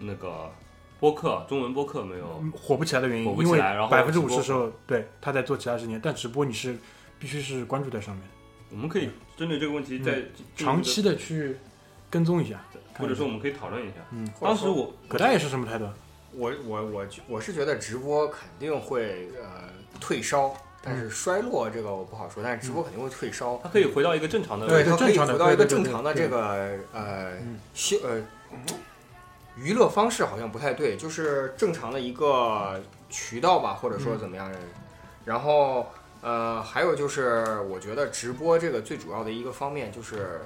[0.00, 0.50] 那个
[0.98, 6.76] 播客中文播客没有，火不起来的原因，火不因为起来然后百分之五十时候对他在做其他事情，但直播你是
[7.20, 8.24] 必须是关注在上面，
[8.70, 10.24] 我们可以针对这个问题再
[10.56, 11.56] 长期的去
[12.10, 12.60] 跟踪一下，
[12.98, 13.94] 或者说我们可以讨论一下。
[14.10, 15.88] 嗯，当时我葛大爷是什么态度？
[16.34, 19.68] 我我我我是觉得直播肯定会呃
[20.00, 20.52] 退烧，
[20.82, 23.58] 但是衰落这个我不好说，但是直播肯定会退烧。
[23.62, 26.42] 它可以回到一个正常的对对它可以正常的回到一个正常的这个
[26.92, 28.20] 呃嗯休呃
[29.56, 34.50] 娱乐方式好像不太对，就是正常的一个渠道吧，或者说怎么样。
[35.24, 35.86] 然后
[36.20, 40.40] 呃还有就是我觉得直播这个最主要的一个方面就是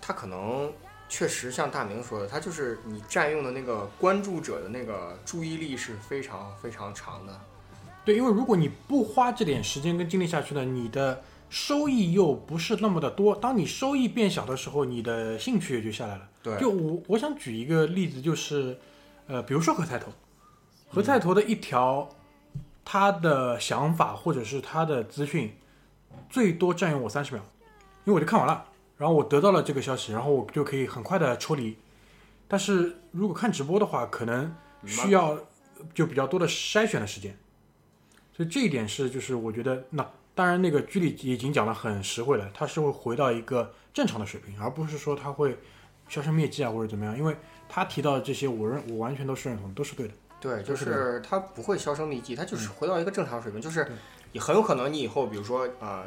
[0.00, 0.72] 它可能。
[1.10, 7.32] 确实，像大明说的，它就是你占用的那个关注者的那个注意力是非常非常长的。
[8.08, 13.36] 对，因为如果你不花这点时间跟精力下去呢，你的收益又不是那么的多。
[13.36, 16.26] 当你收益变小的时候，你的兴趣也就下来了。
[16.42, 18.78] 对，就我我想举一个例子，就是
[19.26, 20.10] 呃，比如说何菜头，
[20.88, 22.08] 何菜头的一条
[22.82, 25.54] 他的想法或者是他的资讯，
[26.30, 27.44] 最多占用我三十秒，
[28.06, 28.64] 因为我就看完了，
[28.96, 31.76] 然后我得到了这个消息，然后我就可以很快的抽离。
[32.48, 35.38] 但是如果看直播的话，可能需要
[35.92, 37.36] 就比较多的筛选的时间，
[38.38, 45.58] 所以这一点是就是我觉得那当然那个居里已经讲得很实惠了，他是会回到一个正常的水平，而不是说他会
[46.08, 47.36] 销声灭迹啊或者怎么样，因为
[47.68, 50.14] 他提到的这些我认我完全都是认同，都是对的。
[50.40, 53.92] 对，就是是它不会销声匿迹，他就是嗯回到一个正常水平，就是对
[54.30, 56.04] 也很有可能你以后，比如说呃，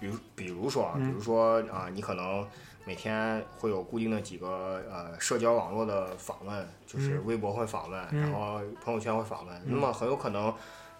[0.00, 2.44] 比如比如说啊，比嗯如说啊、你可能
[2.84, 10.52] 每天会有固定的几个呃社交网络的访问，就是微博会访问，嗯然后朋友圈会访问，那么很有可能。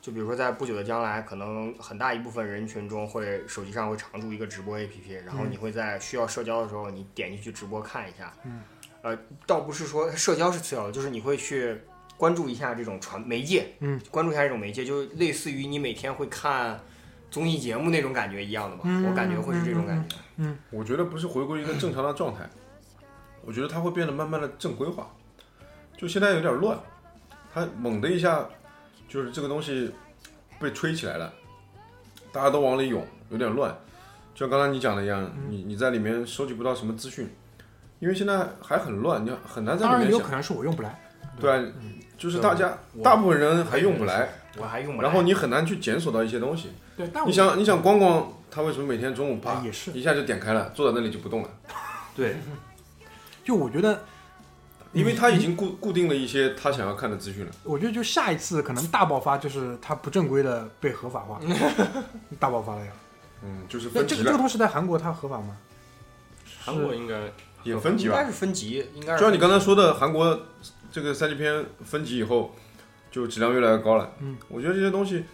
[0.05, 8.31] 就比如说，在不久的将来，可能很大一部分人群中会手机上会常驻一个直播 APP，然后嗯你会在需要社交的时候，你点进去直播看一下。
[8.45, 8.61] 嗯，
[9.01, 11.81] 呃，倒不是说社交是次要的，就是你会去
[12.19, 16.79] 关注一下这种传媒介，嗯，关注一下这种媒介，就类似于你每天会看
[17.31, 18.83] 综艺节目那种感觉一样的吧。
[18.85, 20.17] 嗯我感觉会是这种感觉。
[20.37, 22.47] 嗯我觉得不是回归一个正常的状态，
[23.43, 25.11] 我觉得它会变得慢慢的正规化。
[25.97, 26.79] 就现在有点乱，
[27.55, 28.47] 它猛的一下，
[29.15, 29.89] 就是这个东西
[30.59, 31.33] 被吹起来了，
[32.33, 33.73] 大家都往里涌，有点乱。
[34.35, 37.33] 就像刚才你讲的一样，嗯你你在里面收集不到什么资讯，
[38.01, 40.01] 因为现在还很乱，你很难在里面当。
[40.01, 41.01] 然有可能是我用不来，
[41.39, 41.65] 对啊，
[42.19, 45.07] 就是大家大部分人还用不来，我还用不来。
[45.09, 46.73] 然后你很难去检索到一些东西。
[46.97, 51.49] 对，但你想，你想光光他为什么每天中午啪哎也是一下就点开了，坐在那里就不动了？
[52.17, 52.35] 对，
[53.47, 54.03] 就我觉得，
[54.95, 57.51] 因为他已经固固定了一些他想要看的资讯了。
[57.65, 61.41] 我觉得就下一次可能大爆发就是它不正规的被合法化，
[62.39, 62.93] 大爆发了呀。
[63.43, 65.57] 嗯，就是那分级了，这个这个东西在韩国它合法吗？
[66.61, 67.21] 韩国应该
[67.63, 68.27] 也分级吧应该。
[68.27, 70.41] 是分级，应该就像你刚才说的，韩国
[70.91, 72.55] 这个三级片分级以后，
[73.11, 74.13] 就质量越来越高了。
[74.21, 75.25] 嗯，我觉得这些东西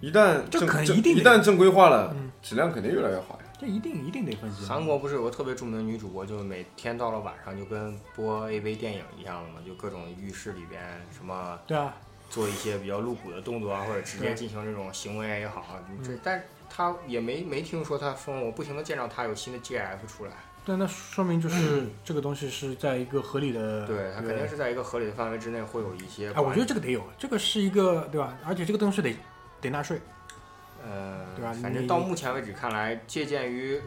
[0.00, 3.49] 一旦这正正一定得一旦正规化了嗯，质量肯定越来越好呀。
[3.60, 4.64] 这一定一定得分析。
[4.64, 10.80] 韩国不是有个特别著名的女主播，就每天到了晚上就跟播 AV 电影一样的嘛，就各种浴室里边
[11.14, 11.94] 什么对啊，
[12.30, 16.20] 做一些比较露骨的动作啊，或者直接进行这种行为也好啊，这嗯。
[16.24, 20.32] 但是他也没没听说她封，我不停的见到她有新的 GF 出来，
[20.64, 26.40] 对那说明就是这个东西是在一个合理的，对他肯定是在一个合理的范围之内会有一些哎。
[26.40, 28.38] 我觉得这个得有，这个是一个对吧？
[28.46, 29.14] 而且这个东西得
[29.60, 30.00] 得纳税，
[30.82, 33.80] 呃，对吧反正到目前为止看来，借鉴于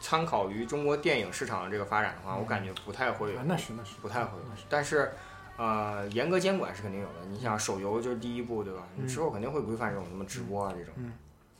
[0.00, 5.10] 参考于中国电影市场的这个发展的话，我感觉不太会有啊，那是那是不太会有那是，但是，
[5.56, 7.26] 呃，严格监管是肯定有的。
[7.28, 8.86] 你想手游就是第一步，对吧？
[8.96, 10.94] 嗯你之后肯定会规范这种什么直播啊这种。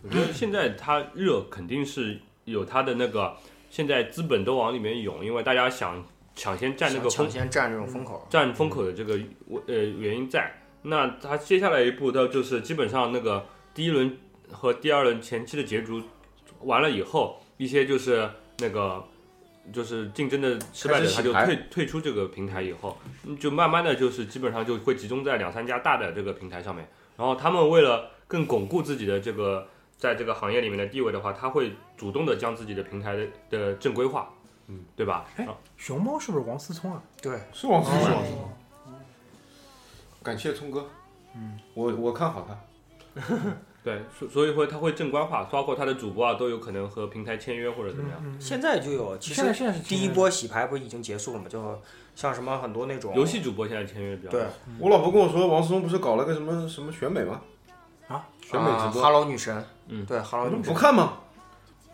[0.02, 3.36] 我觉得现在它热肯定是有它的那个，
[3.68, 6.04] 现在资本都往里面涌，因为大家想
[6.36, 9.18] 抢先占那个抢先占这种风口，占风口的这个
[9.66, 10.52] 呃原因在。
[10.82, 14.16] 那它接下来一步，它就是基本上那个第一轮
[14.50, 16.02] 和第二轮前期的角逐
[16.61, 19.04] 完了以后，一些就是那个
[19.72, 26.88] 就是竞争的失败者，他就退退出这个平台以后，嗯就慢慢的就是基本上就会集中在两三家大的这个平台上面。
[27.16, 34.32] 然后他们为了更巩固自己的这个在这个行业里面的地位的话，他会主动的将自己的平台的的正规化，
[34.68, 35.26] 嗯，对吧？
[35.37, 37.02] 哎熊猫是不是王思聪啊？
[37.20, 38.50] 对，是王思聪，哦
[40.22, 40.88] 感谢聪哥。
[41.34, 43.22] 嗯，我我看好他。
[43.88, 48.20] 对，所所以会他会正规化，包括他的主播啊都有可能和平台签约或者怎么样。
[48.22, 51.46] 嗯，现在就有，其实现在现在是第一波洗牌不是已经结束了吗？
[51.48, 51.81] 就
[52.14, 54.48] 像什么很多那种游戏主播现在签约比较多对
[54.79, 57.40] 我老婆跟我说，王思聪不是搞了个什么什么选美吗？
[58.09, 61.14] 啊，选美直播，哈喽女神，嗯对哈喽女神不，看吗？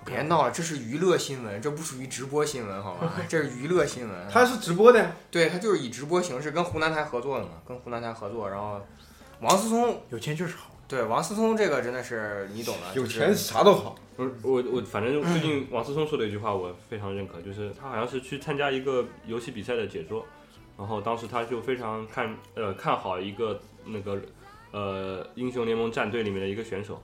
[0.04, 3.12] 别闹了，这是娱乐新闻，这不属于直播新闻，好吗？
[3.28, 4.28] 这是娱乐新闻。
[4.28, 5.12] 他是直播的呀。
[5.30, 8.80] 对他就是以直播形式跟湖南台合作的嘛，跟湖南台合作，然后
[9.40, 10.73] 王思聪有钱就是好。
[10.86, 13.96] 对王思聪这个真的是你懂的，有钱啥都好。
[14.16, 20.24] 不是我我反正最近王思聪说的一句话我非常认可，就是他好像是去参加一个游戏比赛的解说，
[20.78, 24.20] 然后当时他就非常看呃看好一个那个
[24.70, 27.02] 呃英雄联盟战队里面的一个选手，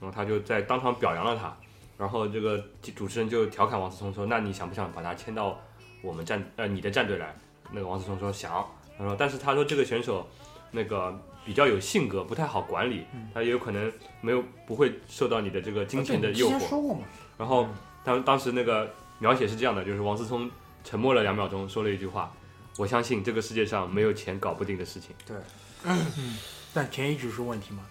[0.00, 1.54] 然后他就在当场表扬了他，
[1.98, 2.62] 然后这个
[2.94, 5.60] 主持人就调侃王思聪说：“那你想不想把他签到
[6.00, 7.36] 我们战呃你的战队来？”
[7.72, 8.64] 那个王思聪说想，
[8.96, 10.26] 他说但是他说这个选手
[10.70, 16.68] 那个比较有性格，不太好管理，他也有可能没有不会受到你的这个金钱的诱惑。
[16.68, 17.02] 说过嘛？
[17.38, 17.68] 然后
[18.04, 20.50] 当当时那个描写是这样的，就是王思聪
[20.82, 22.32] 沉默了两秒钟，说了一句话
[22.76, 25.14] ：“我相信这个世界上没有钱搞不定的事情。
[25.24, 25.36] 对
[26.74, 27.86] 但钱一直是问题吗？”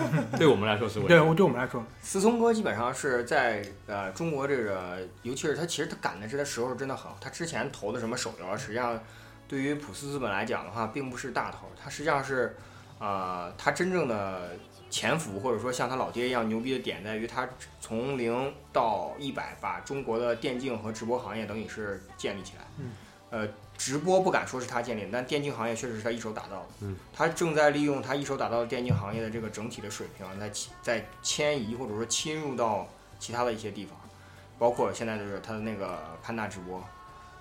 [0.36, 1.24] 对我们来说是问对，题。
[1.24, 7.16] 我对我们来说，思聪哥基本上是在呃中国这个，尤其是他其实他赶的这个时候真的很好。
[7.20, 8.98] 他之前投的什么手游，实际上
[9.46, 12.56] 对于普斯资本来讲的话，并不是大头，他实际上是
[13.04, 14.56] 呃他真正的
[14.88, 17.46] 潜伏或者说像他老爹一样牛逼的点在于他
[17.80, 22.64] 从零到一百把中国的电竞和直播行业等于是建立起来。
[22.78, 22.92] 嗯。
[23.30, 26.66] 呃，直播不敢说是他建立的，但电竞行业确实是他一手打造的。
[26.80, 26.96] 嗯。
[27.12, 32.88] 他正在利用他一手打造的电竞行业的这个整体的水平，在其在迁移或者说侵入到
[33.18, 33.98] 其他的一些地方，
[34.58, 36.82] 包括现在就是他的那个潘大直播。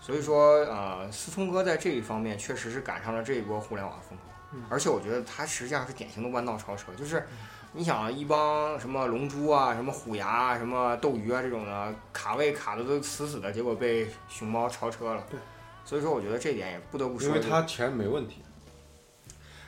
[0.02, 4.33] 所以说，呃，思聪哥在这一方面确实是赶上了这一波互联网风口，嗯
[4.70, 7.26] 而且我觉得他实际上是典型的弯道超车，就是
[7.74, 15.24] 你想啊一帮什么龙珠啊、什么虎牙啊、什么斗鱼啊这种的卡位卡的都死死的，结果被熊猫超车了。
[15.30, 15.39] 对，
[15.84, 18.44] 所以说我觉得这点也不得不说，因为他钱没问题。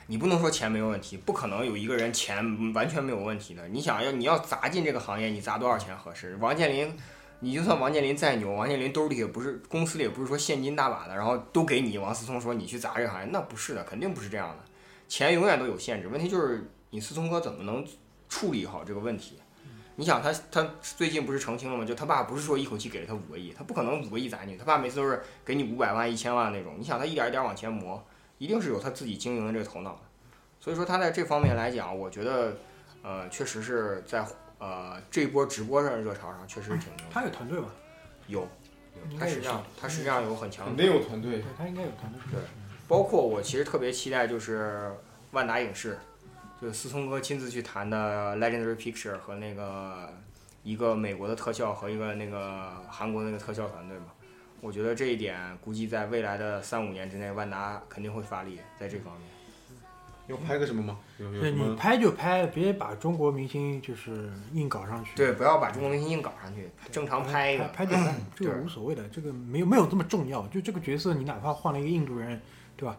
[0.08, 3.66] 你不能说钱没有问题，不可能有一个人钱完全没有问题的。
[3.66, 6.36] 你想要你要砸进这个行业，你砸多少钱合适？
[6.36, 6.96] 王健林，
[7.40, 11.98] 你就算王健林再牛，王健林兜里也不是公司里也不是说现金大把的，然后都给你。
[11.98, 14.64] 王思聪说你去砸这个行业，那不是的，肯定不是这样的。
[15.08, 17.86] 钱永远都有限制，问题就是你思聪哥怎么能
[18.28, 19.38] 处理好这个问题？
[19.98, 21.82] 你想他他最近不是澄清了吗？
[21.82, 26.74] 就他爸不是说一口气给了他五个亿，他不可能五个亿砸进去，他爸每次都是给你五百万、一千万那种。
[26.78, 28.04] 你想他一点一点往前磨，
[28.36, 30.00] 一定是有他自己经营的这个头脑的。
[30.60, 32.56] 所以说他在这方面来讲，我觉得，
[33.02, 34.20] 呃，确实是在
[34.58, 37.68] 呃呃这波直播上的热潮上确实是挺牛，他有团队吗？
[38.26, 41.44] 有，有他实际上他实际上有很强肯的定有团队对。
[41.56, 42.20] 他应该有团队。
[42.30, 42.40] 对
[42.88, 44.92] 包括我其实特别期待就是
[45.32, 45.98] 万达影视，
[46.60, 50.12] 就是思聪哥亲自去谈的 Legendary Picture 和那个
[50.62, 54.06] 一个美国的特效和一个那个韩国的那个特效团队嘛。
[54.60, 59.28] 我觉得这一点估计在未来的三五年之内，万达肯定会发力在这方面。
[60.28, 60.98] 要拍个什么吗？
[61.18, 61.76] 有有对你？
[61.76, 65.12] 拍就拍，别把中国明星就是硬搞上去。
[65.14, 67.64] 对，不要把中国明星硬搞上去，正常拍一个。
[67.68, 70.44] 拍就拍，这个无所谓的，这个没有没有这么重要。
[70.48, 72.40] 就这个角色，你哪怕换了一个印度人，
[72.76, 72.96] 对吧？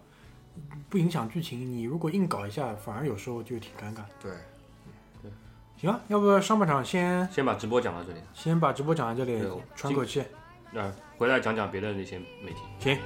[0.90, 1.60] 不影响剧情。
[1.72, 4.02] 你如果硬搞一下，反而有时候就挺尴尬。
[4.20, 4.32] 对，
[5.22, 5.32] 对
[5.78, 10.24] 行啊，要不上半场先先把直播讲到这里，先把直播讲到这里，喘口气。
[10.72, 12.62] 那、回来讲讲别的那些媒体。
[12.80, 12.98] 行，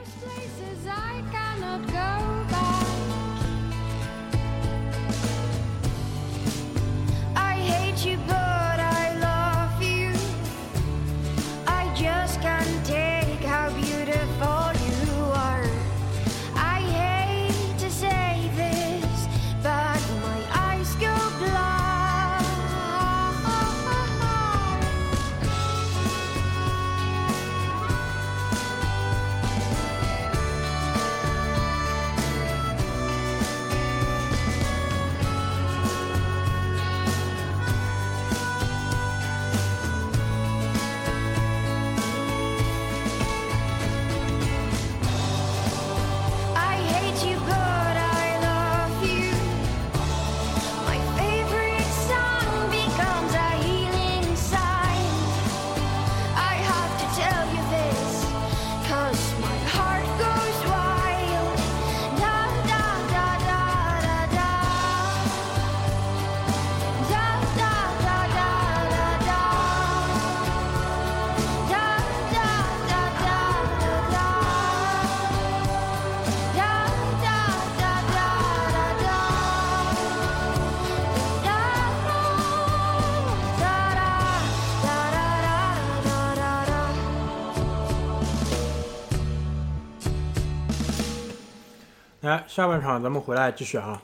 [92.32, 94.02] 来，下半场咱们回来继续啊。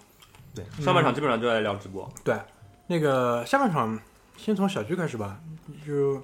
[0.53, 2.11] 对，上半场基本上就在聊直播。
[2.25, 2.37] 对，
[2.87, 3.97] 那个下半场
[4.35, 5.39] 先从小区开始吧，
[5.85, 6.21] 就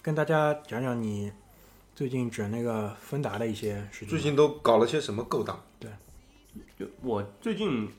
[0.00, 1.32] 跟大家讲讲你
[1.92, 4.08] 最近整那个芬达的一些事情。
[4.08, 5.60] 最近都搞了些什么勾当？
[5.80, 5.90] 对
[6.78, 7.90] 就我最近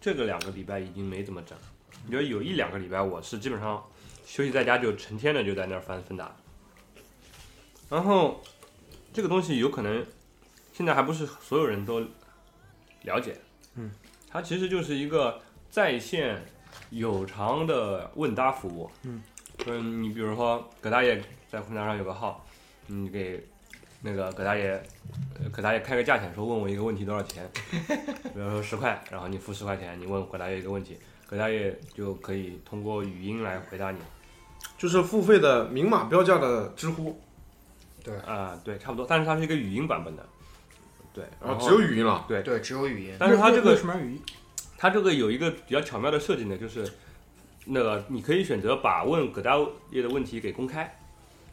[0.00, 1.58] 这个两个礼拜已经没怎么整，
[2.04, 3.82] 你觉得有一两个礼拜我是基本上
[4.24, 6.30] 休息在家就成天的就在那儿翻芬达，
[7.88, 8.40] 然后
[9.12, 10.06] 这个东西有可能
[10.72, 12.06] 现在还不是所有人都
[13.02, 13.36] 了解，
[13.74, 13.90] 嗯，
[14.28, 16.42] 它其实就是一个在线
[16.90, 19.22] 有偿的问答服务，嗯，
[19.66, 22.44] 嗯，你比如说葛大爷在芬达上有个号，
[22.86, 23.44] 你给
[24.02, 24.82] 那个葛大爷，
[25.38, 33.98] 呃葛大爷开个价钱说问我一个问题多少钱，比如说十块，然后你付十块钱，你问葛大爷一个问题，葛大爷就可以通过语音来回答你。
[34.76, 37.18] 就是付费的明码标价的知乎，
[38.02, 38.14] 对。
[38.18, 40.26] 啊、对，差不多，但是它是一个语音版本的，
[41.12, 42.24] 对，然后只有语音了。
[42.28, 43.14] 对，对，只有语音。
[43.18, 44.22] 但是它这个什么语音？
[44.78, 46.90] 它这个有一个比较巧妙的设计呢，就是
[47.66, 49.58] 那个你可以选择把问葛大
[49.90, 50.98] 爷的问题给公开，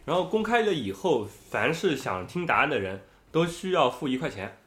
[0.06, 4.58] 然后公开了以后，凡是想听答案的人都需要付一块钱。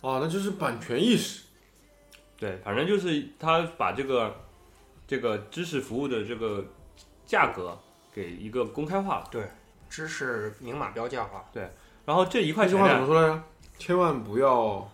[0.00, 1.44] 哦，那就是版权意识。
[2.36, 4.34] 对，反正就是他把这个
[5.06, 6.64] 这个知识服务的这个
[7.24, 7.78] 价格
[8.12, 9.44] 给一个公开化了，对
[9.88, 11.44] 知识明码标价化。
[11.52, 11.70] 对
[12.04, 13.42] 然后这一块钱话怎么，说来着？
[13.78, 14.90] 千万不要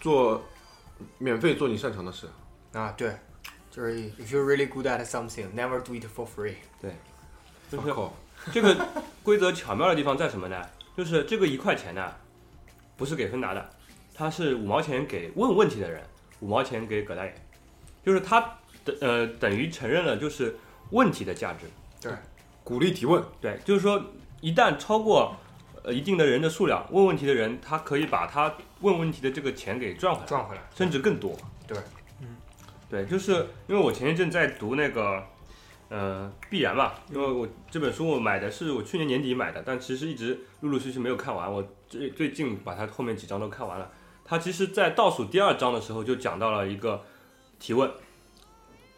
[0.00, 0.42] 做
[1.18, 2.28] 免费做你擅长的事。
[2.72, 3.18] 啊，对，
[3.70, 6.54] 就是 if you're really good at something, never do it for free。
[7.70, 8.10] 就是 Fuck off
[8.52, 8.86] 这个
[9.22, 10.60] 规则巧妙的地方在什么呢？
[10.96, 12.14] 就是这个一块钱呢，
[12.96, 13.70] 不是给芬达的，
[14.14, 16.02] 它是五毛钱给问问题的人，
[16.40, 17.34] 五毛钱给葛大爷，
[18.04, 18.40] 就是他
[18.84, 20.58] 的呃等于承认了就是
[20.90, 21.66] 问题的价值。
[22.00, 22.12] 对
[22.64, 24.02] 鼓励提问，对，就是说
[24.40, 25.36] 一旦超过
[25.82, 30.62] 呃一定的人的数量，问问题的人他可以把他问问题的这个钱给赚回来，赚回来。
[30.74, 31.36] 甚至更多。
[31.66, 31.76] 对，
[32.20, 32.36] 嗯，
[32.88, 33.32] 对，就是
[33.66, 35.22] 因为我前一阵在读那个
[35.88, 43.90] 呃必然嘛，因为我这本书我买的是我去年年底买的，但其实一直陆陆续续没有看完，我最最近把它后面几章都看完了。
[44.24, 47.02] 他其实，在倒数第二章的时候就讲到了一个
[47.58, 47.90] 提问，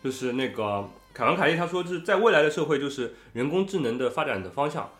[0.04, 4.90] 就是那个凯文凯利他说，是在未来的社会，就是人工智能的发展的方向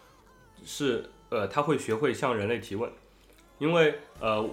[0.64, 2.92] 是呃，他会学会向人类提问，
[3.58, 4.46] 因为呃，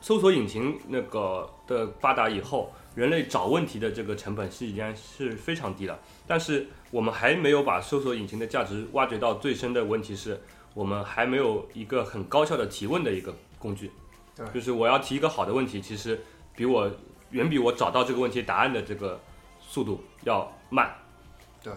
[0.00, 5.98] 搜索引擎那个的发达以后，人类找问题的这个成本是已经是非常低了。
[6.24, 10.40] 但是我们还没有把搜索引擎的价值挖掘到最深的问题是，
[10.72, 13.90] 我们还没有一个很高效的提问的一个工具。
[14.36, 16.22] 对就是我要提一个好的问题，其实
[16.54, 16.88] 比我
[17.32, 19.20] 远比我找到这个问题答案的这个
[19.60, 20.94] 速度要慢。
[21.60, 21.72] 对，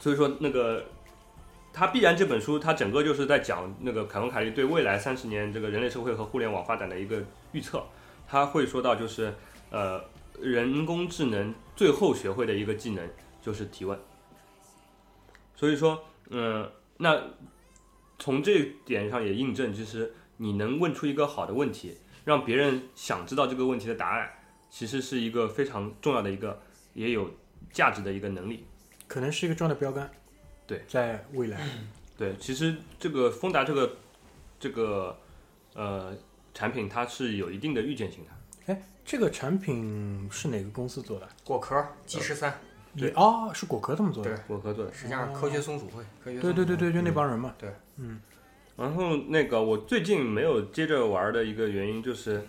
[0.00, 0.84] 所以说那个
[1.78, 7.22] 他必然这本书，它整个就是在讲那个凯文凯利对未来三十年这个人类社会和互联网发展的一个
[7.52, 7.80] 预测。
[8.26, 9.32] 他会说到，就是
[9.70, 10.02] 呃，
[10.40, 13.08] 人工智能最后学会的一个技能
[13.40, 13.96] 就是提问。
[15.54, 17.22] 所以说，嗯、那
[18.18, 24.28] 从这点上也印证，其实你能问出一个好的问题，让别人想知道这个问题的答案，
[24.68, 26.60] 其实是一个非常重要的一个
[26.94, 27.30] 也有
[27.70, 28.66] 价值的一个能力。
[29.06, 30.10] 可能是一个重要的标杆。
[30.68, 31.58] 对，在未来，
[32.16, 33.96] 对，其实这个丰达这个
[34.60, 35.18] 这个
[35.74, 36.14] 呃
[36.52, 38.30] 产品，它是有一定的预见性的。
[38.72, 41.26] 哎，这个产品是哪个公司做的？
[41.42, 42.60] 果壳 G 十三，
[42.96, 44.30] 对哦，是果壳他们做的。
[44.36, 44.92] 对果壳做的。
[44.92, 47.54] 实际上科学松鼠会，科学对对对对，就那帮人嘛。
[47.58, 48.20] 对，嗯
[48.76, 52.46] 然后那个我最近没有接着玩的一个原因就是，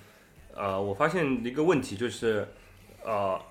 [0.53, 2.47] 呃，我发现一个问题就是，
[3.03, 3.41] 呃，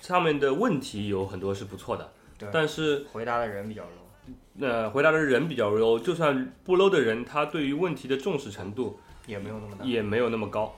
[0.00, 9.84] 上面的问题有很多是不错的对，但是回答的人比较 low，呃回答的人比较 low，就算不 low 的人，他对于问题的重视程度也没有那么大。
[9.84, 10.74] 也没有那么高。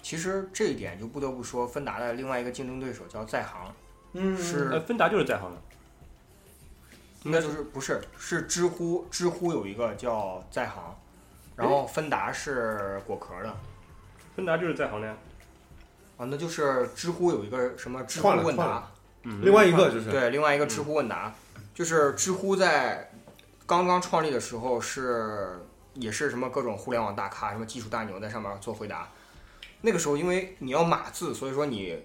[0.00, 3.72] 其实这一点就不得不说，芬达的另外一个竞争对手叫在行，
[4.14, 5.62] 嗯呃，是芬达就是在行的，
[7.24, 8.00] 应该那就是是不是。
[8.18, 10.96] 是知乎，知乎有一个叫在行，
[11.54, 13.54] 然后芬达是果壳的。
[14.34, 15.16] 芬达就是在行的呀。
[16.16, 18.42] 啊，那就是知乎有一个什么知乎问答。
[18.42, 18.91] 换了换了，
[19.24, 21.32] 嗯，另外一个就是对，另外一个知乎问答，
[21.74, 23.10] 就是知乎在
[23.66, 25.60] 刚刚创立的时候是
[25.94, 29.08] 也是什么各种互联网大咖，什么技术大牛在上面做回答。
[29.80, 31.98] 那个时候因为你要码字，所以说你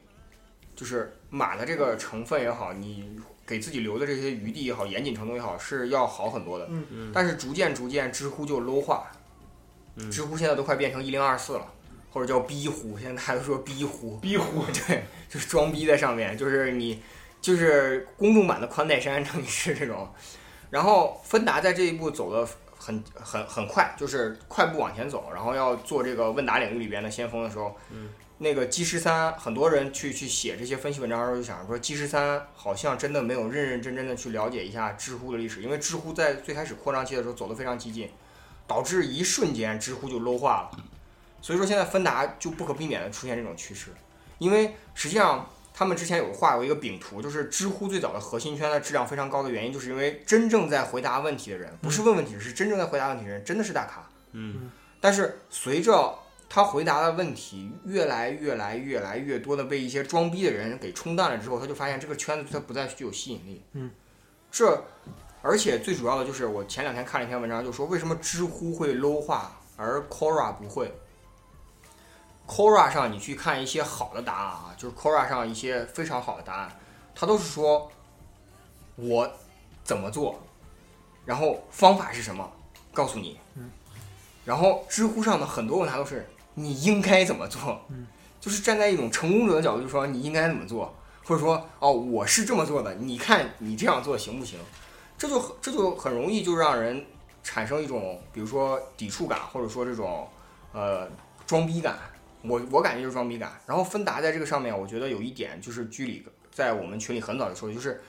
[0.76, 6.68] 就是码的这个成分也好，你给自己留的这些余地也好，严谨程度也好，是要好很多的。
[6.70, 9.08] 嗯嗯但是逐渐逐渐，知乎就 low 化，
[9.96, 11.74] 嗯知乎现在都快变成一零二四了，
[12.18, 14.18] 或者叫逼乎，现在大家都说逼乎。
[14.18, 17.00] 逼呼，对，就是装逼在上面，就是你
[17.40, 20.10] 就是公众版的宽带山， 等于是这种。
[20.72, 28.10] 然后芬达在这一步走的很很很快，就是快步往前走，然后要做这个问答领域里边的先锋的时候，嗯，
[28.40, 38.10] 那个 G 十三，很多人去去写这些分析文章的时候就想说，G 十三好像真的没有认认真真的去了解一下知乎的历史，因为知乎在最开始扩张期的时候走得非常激进，
[38.66, 40.72] 导致一瞬间知乎就 low 化了。
[41.42, 43.92] 所以说现在芬达就不可避免的出现这种趋势，
[44.38, 54.08] 因为实际上他们之前有画过一个饼图，就是知乎最早的核心圈的质量非常高的原因，就是因为真正在回答问题的人，不是问问题，是真正在回答问题的人，真的是大咖。
[54.32, 56.18] 嗯但是随着
[56.50, 63.64] 他回答的问题越来越来越来越多的被一些装逼的人给冲淡了之后，他就发现这个圈子对他不再具有吸引力。
[63.74, 63.92] 嗯，
[64.50, 64.84] 这
[65.44, 70.92] 而且最主要的就是我前两天看了一篇文章，就说为什么知乎会 low 化，而 Quora 不会。
[72.48, 76.72] Quora 上你去看一些好的答案啊，就是 Quora 上一些非常好的答案，
[77.14, 77.92] 它都是说
[78.96, 79.30] 我
[79.84, 80.40] 怎么做，
[81.26, 82.50] 然后方法是什么，
[82.94, 83.38] 告诉你。
[84.46, 87.82] 然后知乎上的很多问答都是你应该怎么做，
[88.40, 90.96] 就是站在一种成功者的角度，就说你应该怎么做，
[91.26, 94.58] 或者说哦我是这么做的，你看你这样做行不行？
[95.18, 97.06] 这就很这就很容易就让人
[97.44, 100.26] 产生一种比如说抵触感，或者说这种
[100.72, 101.10] 呃
[101.46, 102.00] 装逼感。
[102.48, 103.60] 我我感觉就是装逼感。
[103.66, 108.02] 然后芬达在这个上面，我觉得有一点就是居里在我们群里很早就说的，就是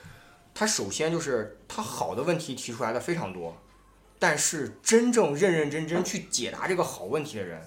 [0.53, 3.55] 他首先就是他好的问题提出来的非常多，
[4.17, 7.61] 但是真正认认真真去解答这个好问题的人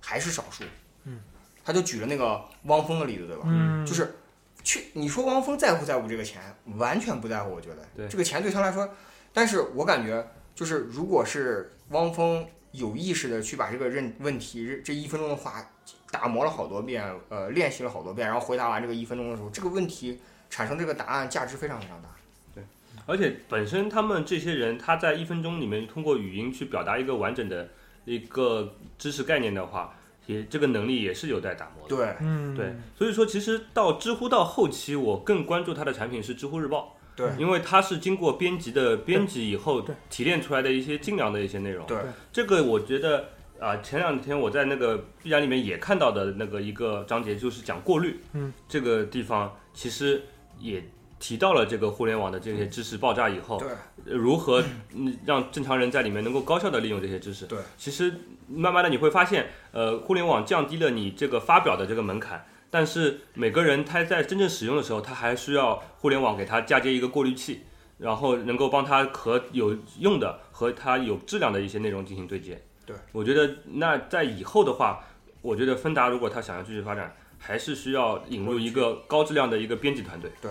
[0.00, 0.64] 还是少数。
[1.04, 1.20] 嗯，
[1.64, 3.44] 他就举了那个汪峰的例子，对吧？
[3.46, 4.16] 嗯，就是
[4.64, 6.42] 去你说汪峰在乎在乎这个钱，
[6.76, 7.52] 完全不在乎。
[7.52, 8.88] 我觉得对这个钱对他来说，
[9.32, 15.70] 但是我感觉就是如果是汪峰有意识的去把这个认问题这一分钟的话
[16.16, 22.08] 打磨了好多遍，呃，练习了好多遍，然后回答完这个一分钟的时候，这个问题产生这个答案价值非常非常大。
[22.54, 22.64] 对
[23.04, 27.68] 而且本身他们这些人，他在一分钟里面通过语音去表达一个完整的
[28.06, 29.94] 一个知识概念的话，
[30.24, 31.94] 也这个能力也是有待打磨的。
[31.94, 41.86] 对嗯，对，所以说其实到知乎到后期，我更关注它的产品是知乎日报，对因为它是经过编辑的编辑以后提炼出来的一些精良的一些内容。
[41.86, 41.98] 对
[42.32, 43.28] 这个我觉得
[43.58, 50.22] 啊、前两天我在那个 B 站里面也看到的那个一个章节，就是讲过滤，嗯，这个地方其实
[50.58, 50.84] 也
[51.18, 53.68] 提到了这个互联网的这些知识爆炸以后，对
[54.06, 54.62] 呃如何
[54.94, 57.46] 嗯让正常人在里面能够高效的利用这些知识。
[57.46, 58.12] 对，其实
[58.46, 67.62] 慢慢的你会发现，呃，互联网降低了你这个发表的这个门槛，但是每个人他在真正使用的时候，他还需要互联网给他嫁接一个过滤器，
[67.96, 72.62] 然后能够帮他和有用的和他有质量的一些内容进行对接。
[72.86, 75.04] 对，我觉得那在以后的话，
[75.42, 80.30] 我觉得芬达如果他想要继续发展，还是需要引入一个高质量的一个编辑团队。
[80.40, 80.50] 对，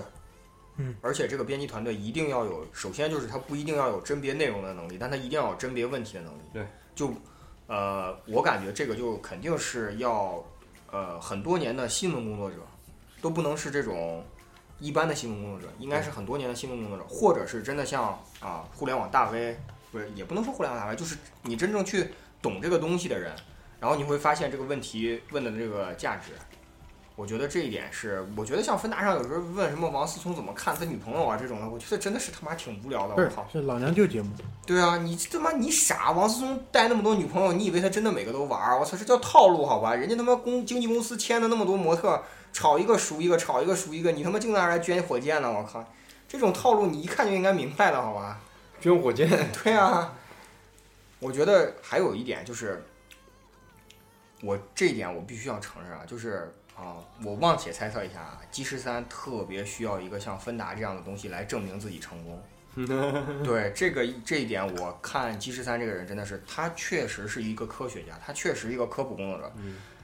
[0.77, 6.41] 嗯而且这个编辑团队一定要有，首先就是他不一定要有甄别内容的能力，但他一定要有甄别问题的能力。
[6.53, 7.13] 对，就
[7.67, 10.43] 呃，我感觉这个就肯定是要
[10.91, 12.57] 呃很多年的新闻工作者，
[13.21, 14.23] 都不能是这种
[14.79, 19.57] 一般的新闻工作者，应该是很多年的新闻工作者，或者是真的像啊互联网大 V，
[19.91, 22.09] 不是也不能说互联网大 V，就是你真正去
[22.45, 23.33] 懂这个东西的人，
[23.79, 26.33] 然后你会发现这个问题问的这个价值。
[27.15, 33.15] 我觉得这一点是，我觉得像芬达上有时候问什么王思聪怎么看他女朋友啊这种的，我觉得真的是他妈挺无聊的。
[33.15, 34.29] 不是我靠，是老娘舅节目，
[34.67, 38.77] 对啊，你他妈你傻，王思聪带那么多女朋友，你以为他真的每个都玩儿？
[38.77, 39.95] 我操，这叫套路好吧？
[39.95, 42.21] 人家他妈公经纪公司签的那么多模特，
[42.53, 45.49] 炒一个熟一个，炒一个熟一个，你他妈净在那儿捐火箭呢！
[45.49, 45.81] 我靠，
[46.27, 48.37] 这种套路你一看就应该明白了好吧？
[48.81, 49.29] 捐火箭，
[49.63, 50.13] 对啊，
[51.25, 52.85] 我觉得还有一点就是，
[54.43, 62.39] 我这一点我必须要承认啊，就是啊，我妄且猜测一下啊，G 十三特别需要一个像芬达这样的东西来证明自己成功。
[63.43, 69.51] 对这个这一点，我看 G 十三这个人真的是，他确实是一个科学家，他确实一个科普工作者，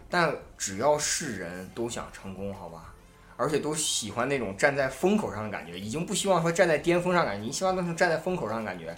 [0.10, 2.96] 但只要是人都想成功，好吧？
[3.38, 8.96] 而且都喜欢那种站在风口上的感觉，已经不希望说站在巅峰上感觉，你希望那种站在风口上的感觉。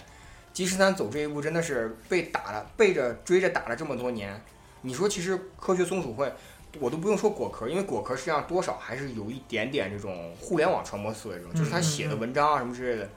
[0.54, 4.40] G 十三走这一步真的是被打了，背着追着打了这么多年。
[4.82, 6.32] 你说其实科学松鼠会，
[6.78, 13.10] 我都不用说果壳，因为果壳实际上多少还是有一点点这种互联网传播思维这种，就是他写的文章啊什么之类的，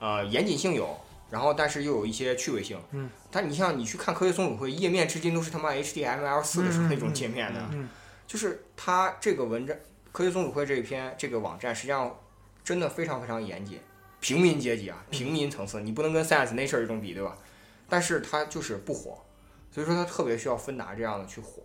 [0.00, 0.98] 呃，严谨性有，
[1.30, 2.80] 然后但是又有一些趣味性。
[2.92, 3.10] 嗯。
[3.30, 7.86] 但你像你去看科学松鼠会页面，至今都是他妈 HTML 四的时候那种界面的，嗯
[8.26, 9.76] 就是它这个文章
[10.10, 12.18] 科学松鼠会这一篇这个网站，实际上
[12.64, 13.78] 真的非常非常严谨，
[14.20, 17.36] 平民阶级啊，平民层次，你不能跟 Science Nature 这种比，对吧？
[17.88, 19.18] 但是它就是不火，
[19.70, 21.62] 所以说它特别需要芬达这样的去火。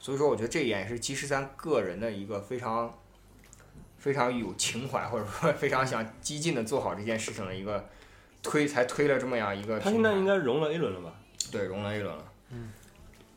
[0.00, 2.96] 所以说，我觉得这一点也是 G 十三个人的一个非常
[3.98, 7.88] 非常有情怀，或者说非常想激进的做好这件事情的一个
[8.42, 9.90] 推，才推了这么样一个他。
[9.90, 11.12] 现在应该融了 A 轮了吧？
[11.50, 12.72] 对融了 A 轮了，嗯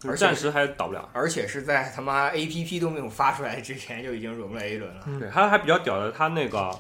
[0.06, 1.10] 而且暂时还倒不了。
[1.14, 5.04] 而且是在他妈 APP 都没有发出来之前就已经融了 A 轮了。
[5.08, 6.72] 嗯对，他还比较屌的，他那个，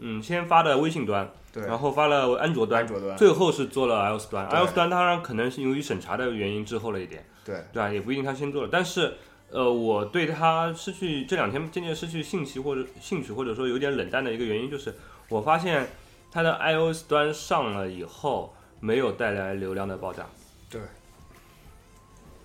[0.00, 4.48] 嗯，先发的微信端，对，然后发了安卓端安，卓端，最后是做了 iOS 端。
[4.48, 7.92] iOS 端当然可能是由于审查的原因滞后了一点，对对吧？
[7.92, 9.14] 也不一定他先做了，但是。
[9.52, 14.94] 呃，我对他失去这两天渐渐失去兴趣或者兴趣，或者说有点冷淡的一个原因，就是
[15.28, 15.88] 我发现
[16.30, 20.24] 它的 iOS 端上了以后，没有带来流量的爆炸。
[20.70, 20.80] 对，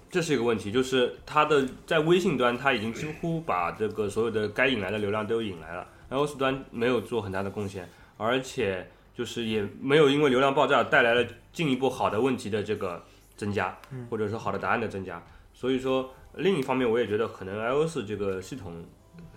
[0.10, 7.88] 这是一个问题，就是它的在微信端，它已经几乎把这个所有的该引来的流量都引来了，iOS 端没有做很大的贡献，
[8.18, 13.04] 而且就是也没有因为流量爆炸带来了进一步好的问题的这个
[13.38, 13.78] 增加，
[14.10, 15.22] 或者说好的答案的增加。
[15.54, 18.84] 所以说，另一方面，我也觉得可能 iOS 这个系统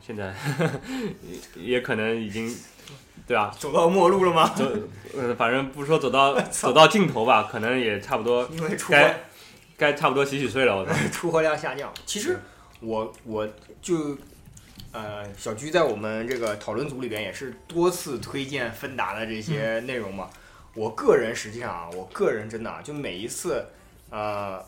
[0.00, 0.34] 现在
[1.56, 2.52] 也 也可能已经，
[3.26, 3.54] 对啊？
[3.56, 4.48] 走到末路了吗？
[4.48, 4.64] 走，
[5.16, 9.20] 呃，反正不说走到 走到尽头吧，可能也差不多因为出该
[9.76, 10.76] 该差不多洗洗睡了。
[10.76, 10.92] 我操！
[11.12, 11.92] 出货量下降。
[12.04, 12.38] 其实
[12.80, 13.48] 我我
[13.80, 14.16] 就
[14.92, 20.30] 呃，小居在我们这个讨论组里边也是多次推荐芬达的这些内容嘛。
[20.74, 23.66] 我个人实际上啊，我个人真的啊，就每一次
[24.10, 24.64] 呃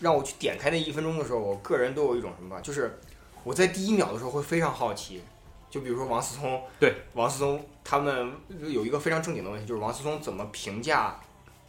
[0.00, 2.98] 让我去点开那一分钟的时候，我个人都有一种什么吧，就是
[3.44, 5.22] 我在第一秒的时候会非常好奇。
[5.68, 11.20] 就比如说王思聪，对王思聪他们有一个非常正经的问题，就是王思聪怎么评价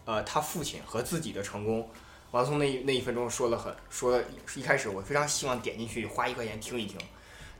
[0.05, 1.87] 呃他父亲和自己的成功。
[2.31, 4.23] 王思聪那一那一分钟说了很说了，
[4.55, 6.97] 一开始我非常希望点进去花一块钱听一听，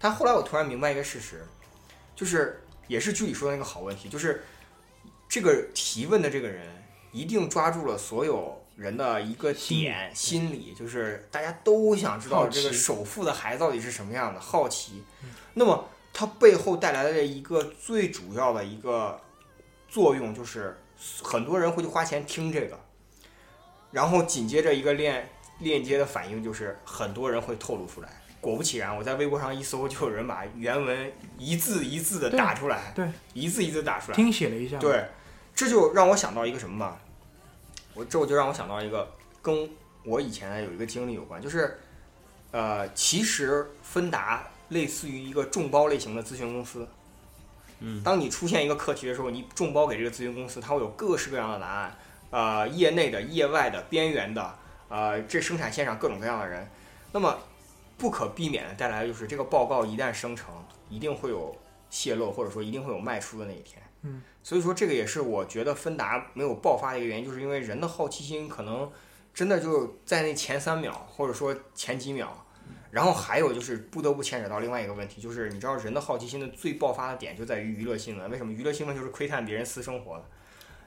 [0.01, 1.45] 但后来我突然明白一个事实，
[2.15, 4.43] 就是也是剧里说的那个好问题，就是
[5.29, 6.67] 这个提问的这个人
[7.11, 15.03] 一定抓住了所有人的一个点心理，就是大家都想知道这个首富的孩子到底是什么样的，好奇。
[15.53, 19.21] 那么它背后带来的一个最主要的一个
[19.87, 20.77] 作用，就是
[21.21, 22.79] 很多人会去花钱听这个，
[23.91, 25.29] 然后紧接着一个链
[25.59, 28.20] 链接的反应就是很多人会透露出来。
[28.41, 34.15] 果不其然，我在微博上一搜，就有人把原文一字一字的打出来，对，一字一字打出来。
[34.15, 35.05] 听写了一下，，对，
[35.53, 36.99] 这就让我想到一个什么吧，
[37.93, 39.09] 我这我就让我想到一个
[39.43, 39.69] 跟
[40.03, 41.79] 我以前有一个经历有关，就是
[42.49, 46.87] 呃，其实芬达类似于一个众包类型的咨询公司，
[47.79, 51.95] 嗯当你出现一个课题的时候，你众包给这个咨询公司，它会有各式各样的答案，
[52.31, 54.55] 呃，业内的、业外的、边缘的，
[54.89, 56.67] 呃，这生产线上各种各样的人，
[57.11, 57.37] 那么
[57.97, 60.53] 不可避免的带来的就是这个报告一旦生成，
[60.89, 61.55] 一定会有
[61.89, 63.81] 泄露，或者说一定会有卖出的那一天。
[64.03, 68.91] 嗯，所以说这个也是我觉得芬达没有爆发的一个原因，就是因为人的好奇心可能
[69.33, 72.45] 真的就在那前三秒，或者说前几秒。
[72.89, 78.29] 然后还有就是不得不牵扯到另外一个问题，就是你知道人的好奇心的最爆发的点就在于娱乐新闻。
[78.29, 80.25] 为什么娱乐新闻就是窥探别人私生活的？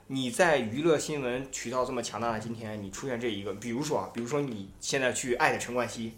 [0.08, 6.12] 你在娱乐新闻渠道这么强大的今天，你出现这一个，比如说啊，比如说你现在去艾特陈冠希，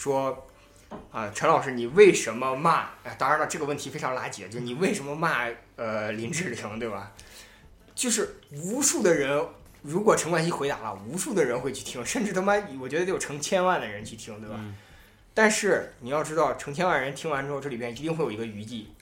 [0.00, 0.48] 说
[1.12, 2.88] 啊，陈老师你为什么骂？
[3.04, 5.46] 哎，当然了，这个问题非常垃圾，就是你为什么骂
[5.76, 7.12] 呃林志玲，对吧？
[7.94, 9.46] 就是无数的人，
[9.82, 14.56] 如果陈冠希回答了，无数的人会去听，甚至他妈我觉得得有成千万的人去听，对吧？
[14.58, 14.74] 嗯
[15.32, 18.92] 但是你要知道，成千万人听完之后，这里边一定会有一个余悸。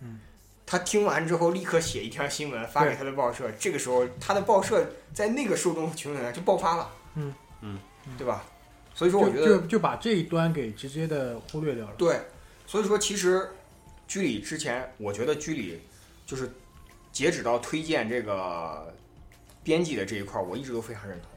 [0.00, 0.18] 嗯，
[0.66, 6.90] 他听完之后立刻写一条新闻发给他的报社，这个时候他的报社在那个受众群里面就爆发了。
[7.14, 7.78] 嗯嗯，
[8.18, 8.44] 对吧？
[8.98, 11.94] 所以说，我觉得就就把这一端给直接的忽略掉了。
[11.96, 12.20] 对，
[12.66, 13.48] 所以说其实
[14.08, 15.80] 居里之前，我觉得居里
[16.26, 16.50] 就是
[17.12, 18.92] 截止到推荐这个
[19.62, 21.30] 编辑的这一块儿，我一直都非常认同。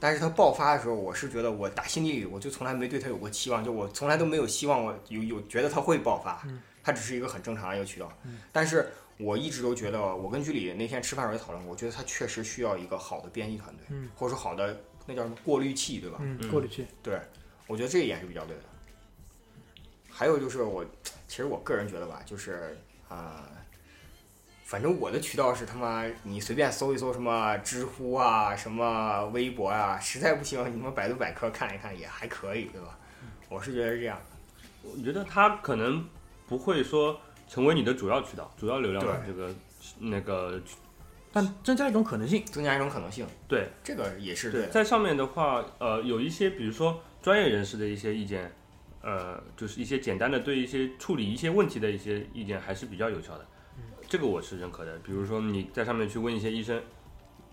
[0.00, 6.42] 但是他爆发的时候，我是觉得我打心底里我就从来没对他有过期望，就我从来都没有希望我有有觉得他会爆发，
[6.82, 8.10] 他只是一个很正常的一个渠道。
[8.50, 16.18] 但是我一直都觉得，我跟居里那天吃饭时候也讨论过，我觉得他确实需要一个好的编辑团队，嗯或者说好的那叫什么过滤器，对吧？
[16.20, 16.86] 嗯，嗯过滤器。
[17.02, 17.20] 对，
[17.66, 18.62] 我觉得这一点是比较对的。
[20.10, 20.84] 还有就是我，
[21.26, 22.76] 其实我个人觉得吧，就是
[23.08, 23.48] 啊、
[24.64, 32.98] 反正我的渠道是他妈你随便搜一搜什么知乎啊、什么微博啊，实在不行你们百度百科看一看也还可以，对吧？
[33.48, 34.20] 我是觉得是这样。
[34.82, 36.08] 我觉得他可能
[36.46, 39.54] 不会说成为你的主要渠道、主要流量的对这个
[39.98, 40.60] 那个
[41.32, 42.44] 但增加一种可能性。
[42.44, 44.66] 增加一种可能性，对这个也是对。
[44.66, 48.52] 在上面的话，呃，有一些比如说专业人士的一些意见，
[49.00, 53.46] 呃，就是一些简单的对一些处理一些问题的一些意见还是比较有效的，
[54.08, 54.98] 这个我是认可的。
[54.98, 56.80] 比如说你在上面去问一些医生，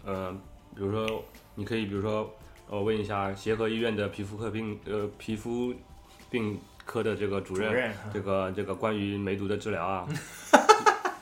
[0.03, 0.32] 呃，
[0.75, 1.23] 比如说
[1.55, 2.32] 你可以比如说
[2.69, 5.73] 呃问一下协和医院的皮肤科病呃皮肤
[6.30, 10.07] 病科的这个主任，主任这个这个关于梅毒的治疗啊，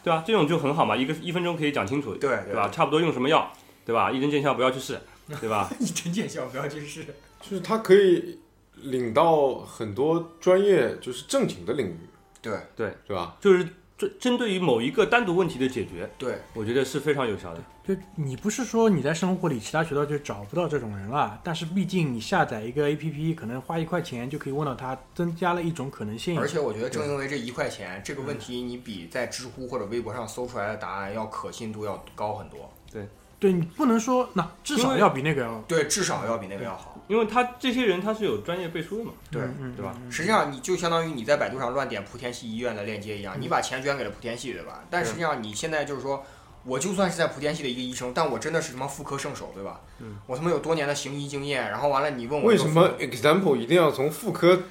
[0.07, 0.23] 对吧？
[0.25, 2.69] 这种就很好嘛，一个一分钟可以讲清楚，对对吧？？
[2.69, 3.51] 差不多用什么药，
[3.85, 4.09] 对吧？
[4.09, 4.97] 一针见效，不要去试，
[5.41, 5.69] 对吧？
[5.79, 7.03] 一针见效，不要去试。
[7.41, 8.39] 就是他可以
[8.75, 11.99] 领到很多专业就是正经的领域，
[12.41, 13.35] 对对，对吧？
[13.41, 13.67] 就是
[13.97, 17.61] 针针对于某一个单独问题的解决，对，我觉得是非常有效的。
[17.83, 26.37] 就你不是说你在生活里其他渠道就找不到这种人了，但是毕竟你下载一个 APP，可能花一块钱就可以问到他，增加了一种可能性。
[26.37, 32.69] 而且我觉得正因为这一块钱，这个问题你比在知乎或者微博上搜出来的答案要可信度要高很多。
[32.91, 33.07] 对
[33.39, 36.96] 对你不能说那至少要比那个要对，至少要比那个要好。
[37.07, 39.41] 因为他这些人他是有专业背书的嘛，对
[39.75, 44.83] 对吧嗯实际上，你就相当于你在百度上乱点莆田系医院的链接一样，你把钱捐给了莆田系，对吧？
[44.89, 46.25] 但实际上你现在就是说，
[46.63, 49.81] 我就算是在莆田系的一个医生，但我真的是什么妇科圣手，对吧？
[49.99, 54.63] 嗯我他妈有多年的行医经验，然后完了你问我为什么 example 一定要从妇科？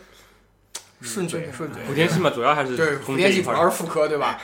[1.02, 1.82] 顺嘴顺嘴？
[1.90, 3.50] 莆田系嘛，主要还是对，莆田系主。
[3.52, 4.40] 要是妇科，对吧？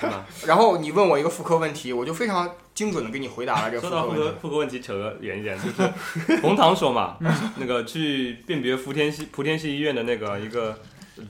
[0.47, 4.33] 然后你问我一个妇科问题，我就非常精准的给你回答了这个说到妇妇科问题。
[4.35, 7.19] 科妇科问题，扯个远一点，就是 红糖说嘛，
[7.57, 10.79] 那个去辨别莆田系莆田系医院的那个一个
[11.17, 11.25] 呃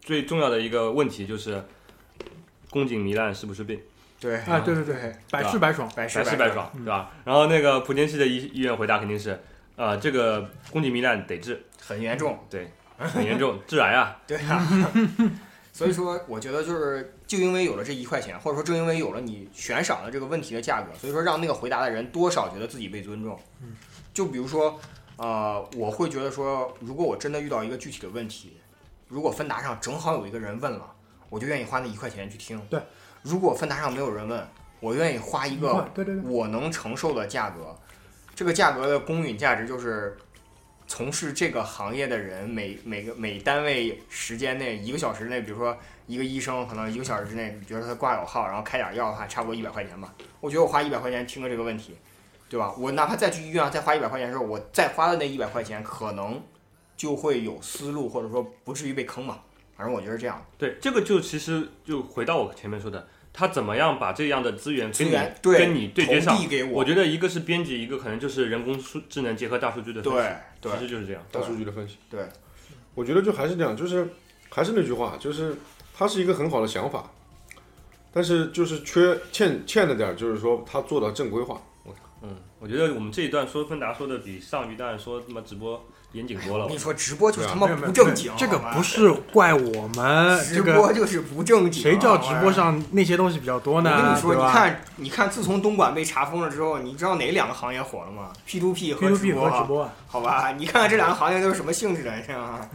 [0.00, 1.64] 最重要的一个问题就是
[2.70, 3.80] 宫颈糜烂是不是病？
[4.20, 5.90] 对啊，对对对，百试百爽。
[5.96, 7.10] 百试百试百爽，对吧？
[7.24, 9.40] 然后那个莆田系的医医院回答肯定是，
[9.76, 12.38] 呃，这个宫颈糜烂得治，很严重。
[12.50, 14.18] 对，很严重，致癌啊。
[14.28, 14.62] 对啊，
[15.72, 23.38] 所以说我觉得就是就因为有了这一块钱，或者说正因为有了你悬赏的这个问题的价格，所以说让那个回答的人多少觉得自己被尊重。
[23.62, 23.76] 嗯，
[24.12, 24.76] 就比如说，
[25.14, 28.56] 呃，我会觉得说，如果我真的遇到一个具体的问题，
[29.06, 30.92] 如果芬达上正好有一个人问了，
[31.28, 32.60] 我就愿意花那一块钱去听。
[32.68, 32.82] 对，
[33.22, 34.48] 如果芬达上没有人问，
[34.80, 37.78] 我愿意花一个对对对，我能承受的价格，
[38.34, 40.18] 这个价格的公允价值就是
[40.88, 45.78] 从事这个行业的人每每个每单位时间内一个小时内，比如说
[46.10, 50.12] 一个医生可能一个小时之内，比如说他挂有号，然后开点药的话，差不多一百块钱吧。
[50.40, 51.96] 我觉得我花一百块钱听个这个问题，
[52.48, 52.74] 对吧？
[52.76, 56.42] 我哪怕再去医院再花一百块钱的时候，我再花的那一百块钱可能
[56.96, 59.38] 就会有思路，或者说不至于被坑嘛。
[59.76, 66.36] 反正我觉得这样，对，这个就其实就回到我前面说的，他怎么样把这样的资源资跟你源对跟你对接上？
[66.36, 70.18] 递给我，我觉得一个是编辑，一个可能就是人工数智能结合大数据的分析，
[70.60, 71.22] 对对其实就是这样。
[71.32, 71.96] 大数据的分析。
[72.10, 72.28] 对，
[72.94, 74.06] 我觉得就还是这样，就是
[74.50, 75.56] 还是那句话，就是
[76.00, 77.10] 它是一个很好的想法，
[78.10, 81.60] 但是就是缺欠欠了点儿，就是说他做到正规化。
[82.22, 85.82] 嗯，我觉得我们这一段说芬达说的比上一段说他妈直播
[86.12, 86.64] 严谨多了。
[86.64, 91.82] 我跟你说，直播就是他妈不正经，这个不是怪我们，直播就是不正经。
[91.82, 92.50] 谁叫直播？
[92.50, 93.90] 上那些东西比较多呢？
[93.90, 100.52] 我跟你说，你看，你看，自从东莞被查封了之后，你知道哪两个行业火了吗？P to P 和直播，好吧？
[100.58, 102.66] 你看看这两个行业都是什么性质的，这样啊？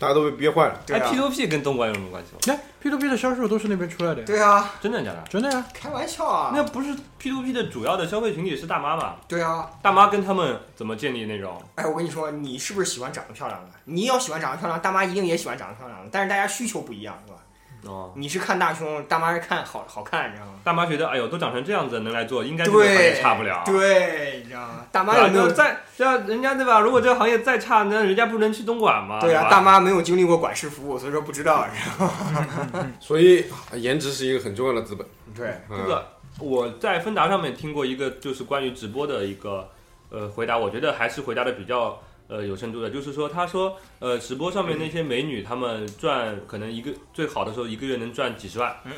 [0.00, 0.80] 大家都被憋坏了。
[0.90, 2.58] 哎，P to P 跟东莞有什么关系吗？
[2.84, 5.22] 那 P to P 的销售都是那边出来的，对啊，真的假的？
[5.28, 5.64] 真的呀。
[5.72, 6.50] 开玩笑啊！
[6.52, 9.16] 那不是 P to P 的主要的消费群体是大妈嘛？
[9.28, 11.62] 对啊，大妈跟他们怎么建立那种？
[11.76, 13.68] 哎，我跟你说，你是不是喜欢长得漂亮的？
[13.84, 17.38] 你要喜欢长得漂亮，大妈一定也喜欢长得漂亮的，但是大家需求不一样，是吧？
[17.84, 20.52] 哦，你是看大胸，大妈是看好好看，你知道吗？
[20.62, 23.62] 大妈觉得，哎呦，都长成这样子，能来做，应该这个行业，差不了。
[23.66, 24.86] 对，你知道吗？
[24.92, 25.54] 大妈有没有就？
[25.54, 26.80] 再 像人家对吧？
[26.80, 29.18] 如果这个行业再差，那人家不能去东莞吗？
[29.20, 32.06] 对啊，大妈没有经历过管事服务，所以说不知道，你知道
[32.80, 32.92] 吗？
[33.00, 35.06] 所以颜值是一个很重要的资本。
[35.34, 36.06] 对，嗯这个
[36.38, 39.68] 我在芬达上面听过一个，就是关于直播的一个
[40.10, 42.00] 呃回答，我觉得还是回答的比较
[42.32, 42.88] 呃有深度的。
[42.88, 48.92] 就是说，他说呃直播上面那些美女，她们赚可能一个最好的时候一个月能赚几十万，嗯，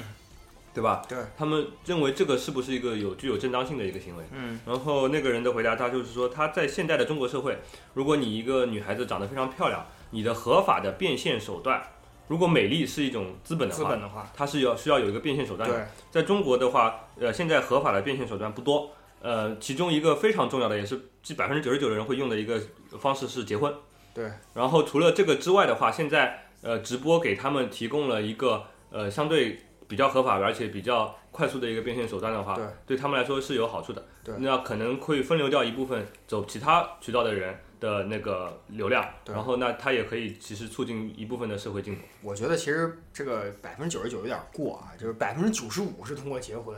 [0.73, 1.03] 对吧？
[1.09, 4.25] 对，他们认为这个是不是一个有具有正当性的一个行为？
[4.33, 7.59] 嗯，然后那个人的回答，他就是说，他在现代的中国社会，
[7.95, 11.83] 如果你一个女孩子长得非常漂亮，你的合法的变现手段，
[12.29, 15.75] 如果美丽是一种资本的话资本，的话，它是要需要有一个变现手段的。
[15.77, 22.63] 对，在中国的话，呃，现在合法的变现手段不多，呃，其中一个非常重要的，也是基百分之九十九的人会用的一个
[23.01, 23.75] 方式是结婚。
[24.15, 24.31] 对。
[24.55, 29.59] 然后除了这个之外的话，现在呃，直播给他们提供了一个呃相对
[29.89, 32.57] 比较合法而且比较快速的一个变现手段的话，
[32.87, 34.07] 对，他们来说是有好处的。
[34.23, 42.03] 对那可能会分流掉一部分走其他渠道的人的那个流量，对然后那它也可以其实促进一部分的社会进步。
[42.23, 46.75] 我觉得其实这个百分之九十九有点过啊，就是百分之九十五是通过结婚，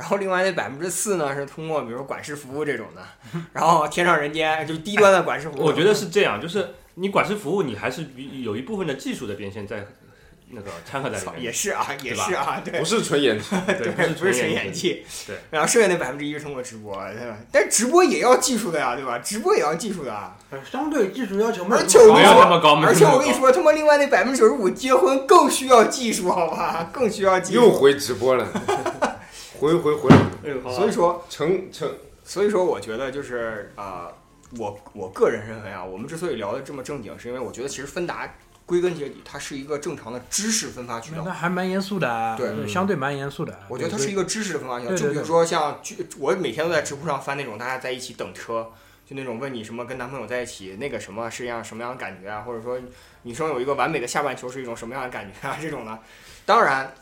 [0.00, 3.02] 然后另外那百分之四呢是通过比如说管事服务这种的，
[3.52, 5.62] 然后天上人间就是低端的管事服务。
[5.66, 8.06] 我觉得是这样，就是你管事服务，你还是
[8.42, 9.86] 有一部分的技术的变现在
[10.52, 11.42] 那个掺和在里面。
[11.42, 12.84] 也是啊，也是啊，对不。
[12.84, 15.04] 是纯演技， 对，不是纯演技。
[15.26, 17.36] 对，然后剩下那百分之一是通过直播，对吧？
[17.52, 19.18] 但直播也要技术的呀，对吧？
[19.18, 20.34] 直播也要技术的
[20.72, 26.88] 相对技术要求没有而且我没跟你说，有那么高，没而且我跟你说，他妈另外那百分之九十五结婚更需要技术，好吧？
[26.90, 27.60] 更需要技术。
[27.60, 28.48] 又回直播了，
[29.60, 30.08] 回回回
[30.72, 31.86] 所以说，成成
[32.24, 34.08] 所以说，我觉得就是啊、
[34.56, 38.34] 我我个人认为啊，我们之所以聊的这么正经，是因为我觉得其实芬达
[38.64, 41.30] 归根结底，它是一个正常的知识分发渠道那。
[41.30, 43.60] 还蛮严肃的啊，对呃相对蛮严肃的。
[43.68, 44.94] 我觉得它是一个知识的分发渠道。
[44.94, 48.70] 就比如说像，就我每天都在知乎上翻那种大家在一起等车，
[49.06, 52.78] 就那种问你什么跟男朋友在一起那个什么是一样什么样的感觉啊，或者说
[53.24, 55.98] 女生有一个完美的下半球是一种什么样的感觉啊这种的。
[56.46, 56.94] 当然，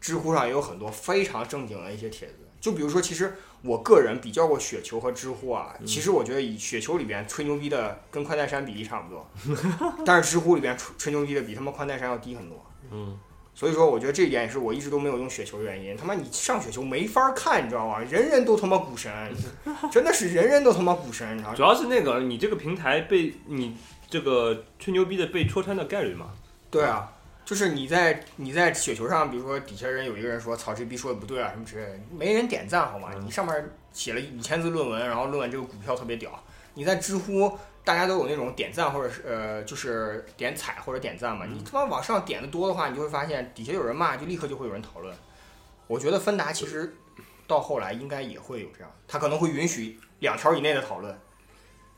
[0.00, 2.34] 知乎上也有很多非常正经的一些帖子。
[2.60, 9.30] 就比如说，其实我个人比较过雪球和知乎啊，其实我觉得以雪球里边吹牛逼的跟宽带山比例差不多，
[10.04, 12.64] 但是知乎里边吹吹牛逼的比他妈宽带山要低很多。
[12.90, 13.16] 嗯，
[13.54, 15.96] 所以说，我觉得这一点也是我一直都没有用雪球的原因。
[15.96, 18.00] 他妈，你上雪球没法看，你知道吗？
[18.00, 19.12] 人人都他妈股神，
[19.92, 21.56] 真的是人人都他妈股神，你知道吗？
[21.56, 23.76] 主要是那个你这个平台被你
[24.10, 26.30] 这个吹牛逼的被戳穿的概率嘛。
[26.70, 27.12] 对啊，
[27.48, 33.08] 就是你在你在雪球上，比如说底下人有一个人说“操，这逼说的不对啊”什么之类的，没人点赞好吗？
[33.24, 36.30] 你上面写了五千字论文，然后论文这个股票特别屌，
[36.74, 37.56] 你在知乎。
[37.84, 41.46] 大家都有那种点赞或者是呃，就是点踩或者点赞嘛。
[41.46, 45.16] 你他妈往上点的多的话，你就会发现底下有人骂，就立刻就会有人讨论。
[45.86, 46.94] 我觉得芬达其实
[47.46, 51.18] 到后来应该也会有这样，他可能会允许两条以内的讨论。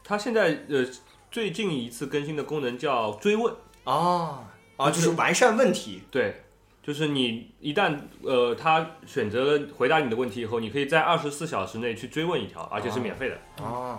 [0.04, 0.86] 他现在呃
[1.28, 4.48] 最近一次更新的功能叫追问，啊
[4.80, 6.02] 啊，就是完善问题。
[6.10, 6.42] 对，
[6.82, 13.64] 就是你一旦呃他选择了回答你的问题以后，你可以在二十四小时内去追问一条，而且是免费的。
[13.64, 13.98] 啊，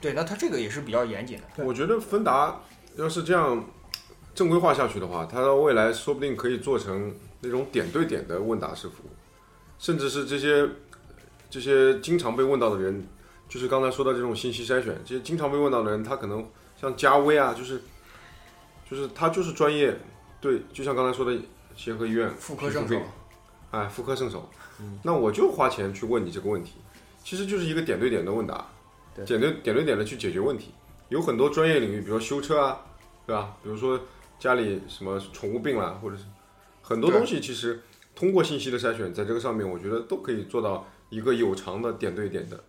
[0.00, 1.64] 对，那他这个也是比较严谨的。
[1.64, 2.60] 我觉得芬达
[2.96, 3.64] 要是这样
[4.34, 9.10] 正规化下去的话，它到未来说不定可以做成那种点对点的问答式服务，
[9.78, 10.68] 甚至是这些
[11.48, 13.06] 这些经常被问到的人，
[13.48, 16.46] 就是刚才说的这种信息筛选，这些经常被问到的人，他可能
[16.80, 17.82] 像加微啊，就是
[18.94, 19.96] 就是他就是专业，
[20.38, 21.40] 对，就像刚才说的
[21.74, 23.00] 协和医院妇科圣手
[23.70, 24.50] 哎，妇科圣手，
[25.02, 26.74] 那我就花钱去问你这个问题，
[27.24, 28.68] 其实就是一个点对点的问答，
[29.14, 30.74] 对点对点对点的去解决问题。
[31.08, 32.84] 有很多专业领域，比如说修车啊，
[33.26, 33.56] 对吧？
[33.62, 33.98] 比如说
[34.38, 36.24] 家里什么宠物病啦，或者是
[36.82, 37.80] 很多东西，其实
[38.14, 42.62] 通过信息的筛选，在这个上面，我觉得都可以做到一个有偿的点对点的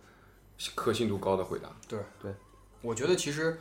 [0.74, 1.68] 可信度高的回答。
[1.86, 2.32] 对对
[2.80, 3.58] 我觉得其实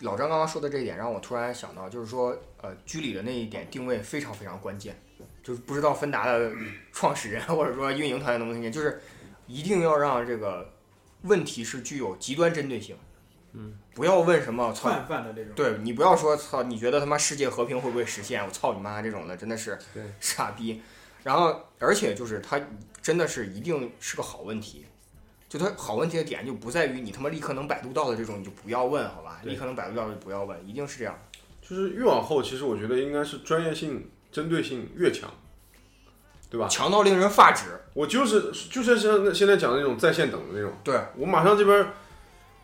[0.00, 5.00] 老张刚刚说的这一点，让我突然想到，就是说，呃，居里的那一点定位非常非常关键，
[5.42, 6.52] 就是不知道芬达的
[6.92, 9.00] 创始人或者说运营团队能不能听见，就是
[9.46, 10.72] 一定要让这个
[11.22, 12.96] 问题是具有极端针对性。
[13.54, 15.54] 嗯，不要问什么操，泛泛的那种。
[15.56, 18.44] 对你不要说操，你觉得他妈世界和平会不会实现？
[18.44, 20.82] 我操你妈这种的真的是对傻逼。
[21.24, 22.60] 然后而且就是他
[23.02, 24.86] 真的是一定是个好问题。
[25.48, 29.40] 就他好问题的点就不在于你他妈立刻能百度到的这种，你就不要问，好吧？
[29.44, 31.18] 立刻能百度到的就不要问，一定是这样。
[31.62, 35.30] 就是越往后，其实我觉得应该是专业性、针对性越强，
[36.50, 36.66] 对吧？
[36.68, 37.64] 强到令人发指。
[37.94, 41.86] 我就是就是像现在讲的那种在线等的那种，对，我马上这边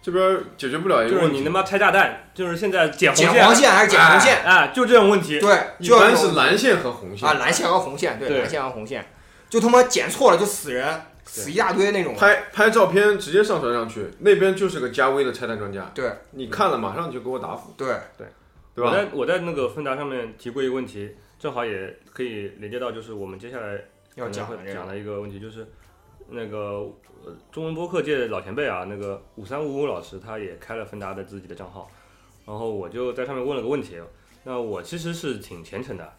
[0.00, 4.44] 这边解决不了一个问题就是你他，妈拆炸弹，就是现在剪剪红线，黄线还是剪红线？
[4.44, 5.40] 哎，就这种问题。
[5.40, 9.06] 对，一般是蓝线和红线啊，蓝线和红线，对，对蓝线和红线，
[9.48, 12.14] 就他妈剪错了就死人，死一大堆那种。
[12.14, 17.96] 拍拍照片直接上传上去，那边就是个加微的拆弹专家，对你看了马上就给我答复，对，
[18.74, 18.90] 对吧？
[18.90, 23.80] 我在我在那个芬达上面提过一个问题，正好也可以连接到就是我们接下来
[24.16, 25.66] 要讲讲的一个问题，就是
[26.28, 26.58] 那个
[27.24, 31.90] 呃中文播客界的老前辈啊，那个五三五五老师他也开了芬达的自己的账号，
[32.46, 33.98] 然后我就在上面问了个问题，
[34.42, 36.12] 那我其实是挺虔诚的，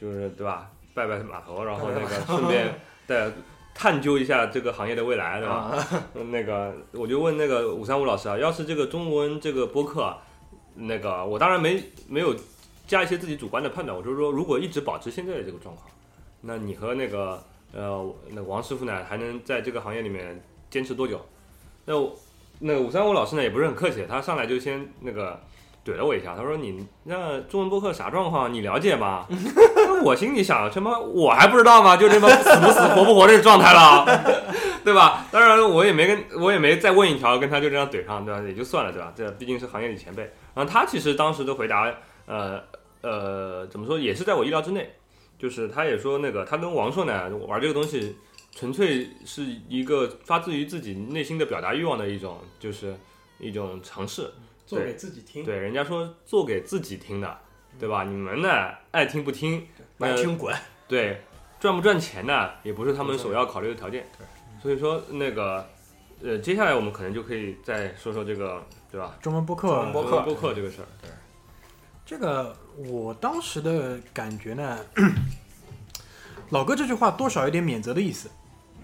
[0.00, 0.70] 就是对吧？
[0.94, 2.74] 拜拜码头，然后那个顺便
[3.08, 3.32] 再
[3.74, 5.76] 探究一下这个行业的未来，对吧？
[6.30, 10.18] 那个我就问那个五三五老师啊，要是这个中文这个播客啊，
[10.74, 12.34] 那个我当然没没有
[12.86, 15.88] 加一些自己主观的判断，我就是说如果一直保持现在的这个状况，
[16.42, 17.42] 那你和那个
[17.72, 21.20] 呃那个王师傅呢还能在这个行业里面坚持多久？
[21.84, 21.94] 那
[22.60, 25.40] 那个五三五老师呢也不是很客气，他上来就先那个。
[25.84, 28.52] 怼了我一下，他说：“你那中文播客啥状况？
[28.52, 29.26] 你了解吗？”
[30.04, 31.96] 我心里想，他妈我还不知道吗？
[31.96, 34.04] 就这么死不死活不活这状态了，
[34.84, 35.26] 对吧？
[35.30, 38.40] 当然我也没跟我也没再问一条，跟他就这样怼上，对吧？
[38.42, 39.12] 也就算了，对吧？
[39.16, 40.22] 这毕竟是行业里前辈。
[40.54, 41.92] 然后他其实当时的回答，
[42.26, 42.60] 呃
[43.00, 44.94] 呃，怎么说也是在我意料之内，
[45.38, 48.16] 就是他也说那个他跟王硕呢玩这个东西，
[48.54, 52.94] 纯粹是一个发自于自己内心的表达欲望的一种，就是
[53.40, 54.32] 一种尝试。
[54.76, 55.44] 做给自己听。
[55.44, 57.38] 对，人家说做给自己听的，
[57.78, 58.04] 对吧？
[58.04, 58.48] 你们呢
[58.90, 59.66] 爱听不听，
[59.98, 60.54] 爱听滚。
[60.88, 61.22] 对，
[61.60, 64.06] 赚不赚钱呢，也不是他们首要考虑的条件。
[64.18, 64.26] 对，
[64.62, 65.66] 所以说那个，
[66.22, 69.16] 呃，接下来我们可能就可以再说说这个，对吧？
[69.20, 70.86] 中文播客，中文播客播客这个事儿。
[71.00, 71.10] 对
[72.04, 74.78] 这个我当时的感觉呢，
[76.50, 78.28] 老哥这句话多少有点免责的意思，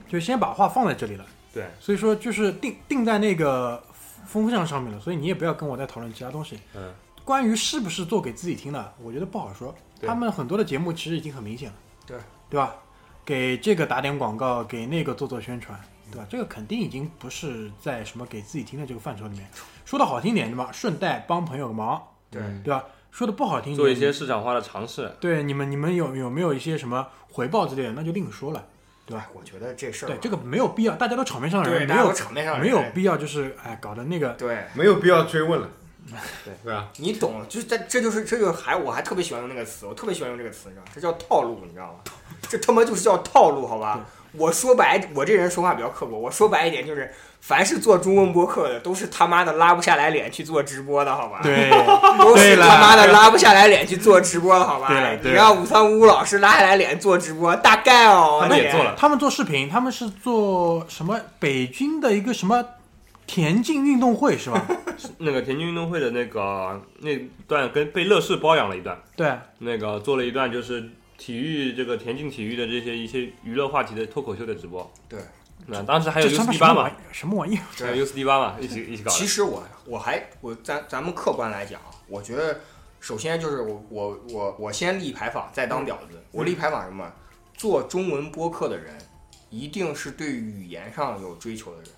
[0.09, 1.27] 就先把话放在这里了。
[1.53, 3.83] 对，所以说就是定定在那个
[4.29, 6.61] 风向上面了，所以你也不要跟我再讨论其他东西。
[6.77, 6.93] 嗯，
[7.25, 9.75] 关于是不是做给自己听的，我觉得不好说。
[10.03, 11.77] 他们很多的节目其实已经很明显了，
[12.07, 12.19] 对
[12.51, 12.77] 对吧？
[13.25, 15.79] 给这个打点广告，给那个做做宣传，
[16.13, 16.27] 对吧？
[16.31, 19.49] 这个肯定已经不是在什么给自己听的这个范畴里面。
[19.85, 20.71] 说的好听点，对吧？
[20.71, 22.01] 顺带帮朋友个忙，
[22.31, 22.85] 对嗯对吧？
[23.11, 25.11] 说的不好听，做一些市场化的尝试。
[25.19, 28.67] 对你们，你们有有没有一些什么回报之类的，那就另说了。
[29.09, 34.59] 对吧我觉得这事儿，对这个没有必要，大家都场面上的对，人，没有场面上的没有必要，就是哎搞的那个对。
[34.75, 35.69] 没有必要追问了，
[36.45, 36.89] 对对吧？
[36.99, 40.91] 你懂，就是这这就是这就是还我还特别喜欢用那个词，我特别喜欢用这个词，你知道吗？
[40.95, 42.01] 这叫套路，你知道吗？
[42.49, 44.05] 这他妈就是叫套路，好吧？
[44.33, 51.41] 我说白，我这人说话比较刻薄，我说白一点就是，凡是做中文播客的，都是他妈的拉不下来脸去做直播的，好吧？
[51.43, 51.71] 对
[52.19, 54.89] 都是他妈的拉不下来脸去做直播的，好吧？
[54.89, 61.19] 对了对了你让五三五五老师拉下来脸做直播，大概哦，他们也做了他们做视频，他们是做什么？
[61.39, 62.65] 北京的一个什么
[63.27, 64.67] 田径运动会是吧？
[65.19, 67.17] 那个田径运动会的那个那
[67.47, 74.91] 段跟被乐视包养了一段，对，那个做了一段就是体育这个田径体育的这些一些娱乐话题的脱口秀的直播。
[75.09, 75.21] 对，
[75.71, 77.63] 那当时还有 U 妈 C D 八嘛什么玩，意儿？
[77.79, 79.11] 还有 U C D 八嘛，一起一起搞。
[79.11, 82.61] 其实我我还我咱咱们客观来讲啊，我觉得
[83.01, 86.23] 首先就是我我我我先立牌坊，再当婊子。
[86.33, 87.13] 我立牌坊什么？
[87.55, 88.97] 做中文播客的人，
[89.51, 91.91] 一定是对语言上有追求的人，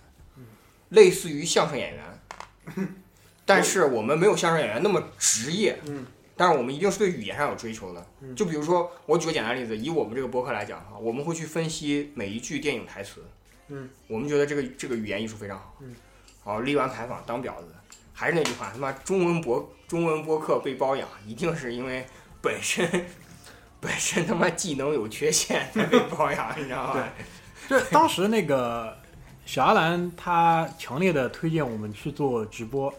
[0.88, 2.84] 类似于相声演员。
[3.46, 6.06] 但是我们没有相声演员那么职业，嗯，
[6.36, 8.06] 但是我们一定是对语言上有追求的。
[8.20, 13.24] 嗯就比如说，我举个简单例子，以我们这个播客来讲哈，我们会去分析每一句电影台词，
[13.70, 15.94] 嗯，我们觉得这个这个语言艺术非常好，嗯，
[16.42, 17.68] 好立完牌坊当婊子，
[18.12, 22.04] 还是那句话，他妈中文博中文播客被包养，一定是因为
[22.42, 23.06] 本身
[23.80, 27.08] 本身他妈技能有缺陷才被包养， 你知道吗？
[27.68, 28.96] 这当时那个
[29.46, 32.92] 小阿兰他强烈的推荐我们去做直播，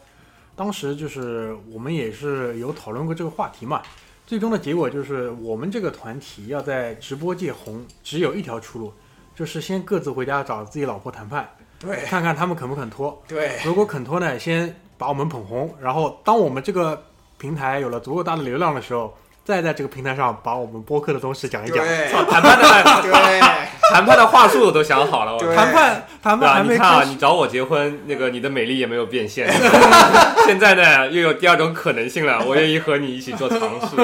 [0.55, 3.81] 当时就是我们也是有讨论过这个话题嘛。
[4.25, 8.93] 最终的结果就是我们这个团体要在直播界红，只有一条出路，
[9.41, 13.19] 就是先各自回家找自己老婆谈判，对看看他们肯不肯拖。
[13.27, 17.01] 对如果肯拖呢，先把我们捧红，然后当我们这个
[17.39, 21.83] 平台有了足够大的流量的时候，再在这个平台上把我们播客的东西讲一讲。
[21.83, 23.39] 对操，谈判的对
[23.91, 29.51] 谈判的话术我都想好了，我对谈判谈判还没你看啊，你找我结婚，那个你的美丽也没有变现。
[30.45, 33.95] 现在呢，又有第二种可能性了，我愿意和你一起做尝试。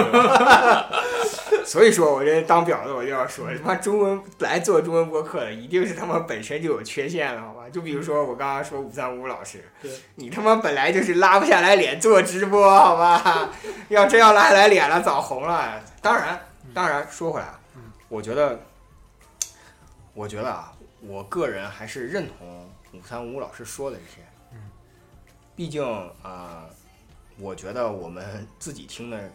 [1.68, 7.70] 所以说我这当婊子我就要说，他妈中文来做中文播客的，一定是他妈本身就有缺陷了，好吧？
[7.70, 9.70] 就比如说我刚刚说五三五老师，
[10.16, 13.50] 你他妈本来就是拉不下来脸做直播，好吧？
[13.90, 15.84] 要真要拉下来脸了，早红了。
[16.02, 16.40] 当然，
[16.74, 17.60] 当然说回来啊，
[18.08, 18.58] 我觉得，
[20.14, 24.22] 我觉得啊，我个人还是认同五三五老师说的这些。
[25.54, 26.70] 毕竟啊、呃
[27.40, 29.32] 我觉得我们自己听的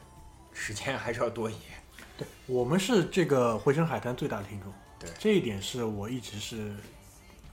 [0.52, 1.58] 时间还是要多一些。
[2.46, 5.10] 我们是这个回声海滩最大的听众，对。
[5.18, 6.74] 这一点是我一直是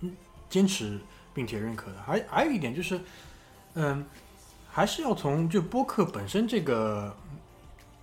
[0.02, 0.16] 嗯
[0.50, 1.00] 坚持
[1.34, 2.02] 并且认可的。
[2.02, 3.00] 还还有一点就是，
[3.76, 4.06] 嗯，
[4.70, 7.16] 还是要从就播客本身这个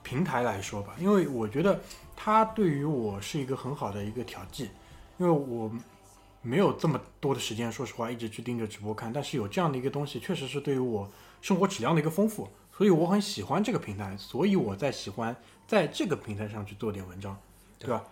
[0.03, 1.81] 平台来说吧，因为我觉得
[2.15, 4.71] 它对于我是一个很好的一个调剂，
[5.19, 5.71] 因为我
[6.43, 11.11] 没有这么多的时间，说实话一直去盯着直播看，但是有这样的一个东西，确实是对于我
[11.43, 15.35] 生活质量的一个丰富，所以我很喜欢这个平台，所以我在喜欢
[15.67, 17.37] 在这个平台上去做点文章，
[17.79, 18.03] 对吧？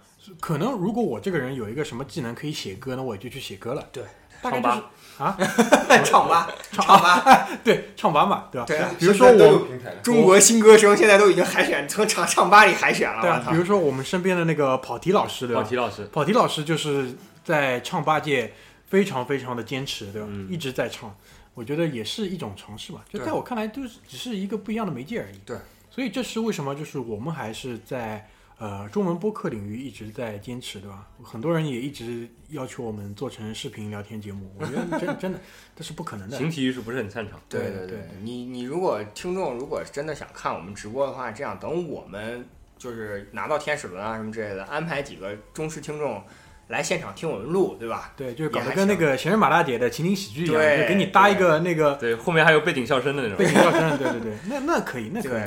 [0.41, 3.87] 可能如果我这个人有一个什么技能可以写歌，那我也就去写歌了。
[3.93, 4.03] 对，
[4.41, 5.39] 大概唱就是吧啊，
[6.03, 8.67] 唱吧， 唱吧， 对，唱吧嘛，对吧？
[8.67, 9.69] 对啊，比如说我，
[10.03, 13.57] 中国新歌声现在都已经海选，从唱唱吧里海选了，对啊，比！
[13.57, 15.63] 如说我们身边的那个跑题老师，对吧？
[15.63, 18.55] 跑题老师，跑题老师就是在唱吧界
[18.87, 20.29] 非常非常的坚持，对吧？
[20.31, 21.15] 嗯一直在唱，
[21.53, 23.05] 我觉得也是一种尝试吧。
[23.13, 25.39] 就在我看来，就是只是一个不一样的媒介而已。
[25.45, 25.57] 对，
[25.95, 28.29] 所以这是为什么，就是我们还是在
[28.59, 31.07] 呃中文播客领域一直在坚持，对吧？
[31.23, 35.39] 很多人也一直要求我们做成视频聊天节目，我觉得真 真的
[35.77, 36.37] 这是不可能的。
[36.37, 37.41] 形体艺术不是很擅长。
[37.49, 42.45] 对对对对对，你你如果听众如果真的想看我们直播的话，这样等我们
[42.77, 46.21] 就是拿到天使轮啊什么之类的，安排几个忠实听众
[46.69, 48.13] 来现场听我们录，对吧？
[48.17, 53.47] 对，就是搞得跟那个闲人马大姐的情景喜剧一样，就给你搭一个那个对，后面还有背景笑声的那种背。
[53.47, 55.43] 景笑声，对对对，那那可以，那可以。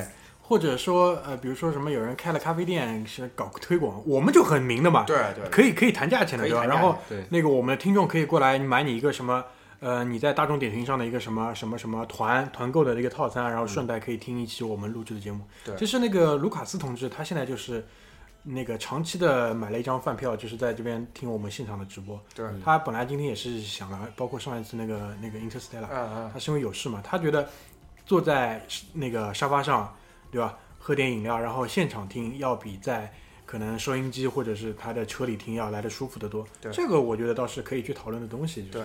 [0.48, 6.64] 对或者说呃，比如说什么有人开了咖啡店是搞推广，我们就很明的嘛，对对，可以可以谈价钱的，对吧？
[6.64, 9.44] 然后对那个我们的听众可以过来买你一个什么。
[9.80, 15.44] 呃，你在大众点评上的一个什么什么什么团团购的一个套餐，然后顺带可以听一期我们录制的节目。
[15.64, 17.86] 对就是那个卢卡斯同志，他现在就是
[18.42, 22.20] 那个长期的买了一张饭票，就是在这边听我们现场的直播。
[22.34, 27.48] 对，他本来今天也是想了，包括上一次那个那个 Interstellar，嗯嗯，他是因为有事嘛，他觉得
[28.04, 28.60] 坐在
[28.92, 29.94] 那个沙发上，
[30.30, 30.58] 对吧？
[30.78, 33.12] 喝点饮料，然后现场听，要比在
[33.44, 36.46] 可能收音机或者是他的车里听要来的舒服得多。
[36.60, 38.62] 对这个我觉得倒是可以去讨论的东西。
[38.62, 38.82] 就是对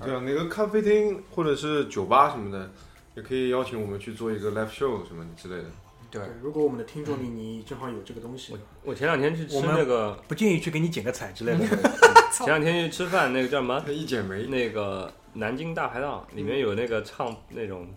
[0.00, 2.70] 对啊，那个咖啡厅或者是酒吧什么的，
[3.14, 5.64] 也可以邀请我们去做一个 live show 什么之类的。
[6.10, 11.66] 对对，如果我们的听众里你正好有这个东西，我前两天去吃我们那个，不建议去给你剪个彩之类的。
[12.30, 13.82] 前两天去吃饭，那个叫什么？
[13.88, 17.88] 一剪梅，那个南京大排档里面有那个唱那种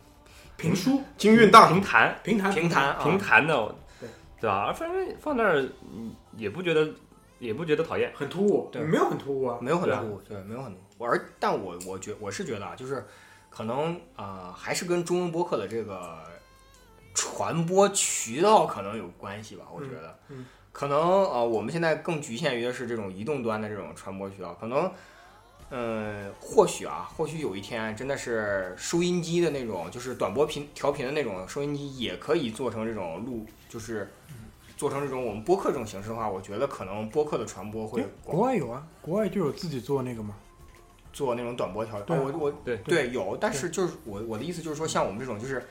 [0.57, 4.71] 评书、京韵大评弹评弹、评弹啊评弹的，对对吧？
[4.73, 5.61] 反正放那儿
[5.93, 6.89] 嗯也不觉得
[7.39, 8.11] 也不觉得讨厌。
[8.15, 9.57] 很突兀，对没有很突兀啊。
[9.61, 13.05] 没有很突兀，对，没有很突兀而但我我觉我是觉得啊，就是
[13.49, 16.19] 可能啊、呃还是跟中文播客的这个
[17.13, 19.65] 传播渠道可能有关系吧。
[19.73, 20.17] 我觉得，
[20.71, 20.99] 可能
[21.29, 24.91] 啊我们现在更局限于的是这种移动端的这种传播渠道，可能。
[25.69, 34.11] 嗯，或许啊，或许有一天真的是收音机的那种，就是短波频调频的那种收音机，也可以做成这种录，就是
[34.77, 40.35] 做成这种我们播客这种形式的话，我觉得可能播客的传播会国外有啊，国外就有自己做那个嘛。
[41.13, 45.65] 做那种短波调，对哦我我对对有，但是就是我我的意思就是说，像我们这种就是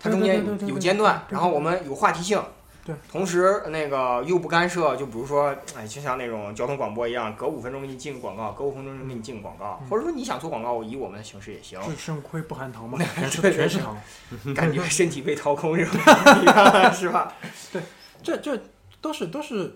[0.00, 2.42] 它中间有间断，然后我们有话题性，
[2.86, 13.96] 对，同时那个又不干涉，就比如说，哎，就像那种交通广播一样，隔五分钟给你进个广告，隔五分钟给你进个广告，嗯或者说你想做广告，我以我们的形式也行，智胜亏不含糖嘛，全 是对对全是糖。
[14.54, 17.34] 感觉身体被掏空这种感觉，是吧？
[17.72, 17.82] 对
[18.22, 18.56] 这这
[19.00, 19.74] 都是都是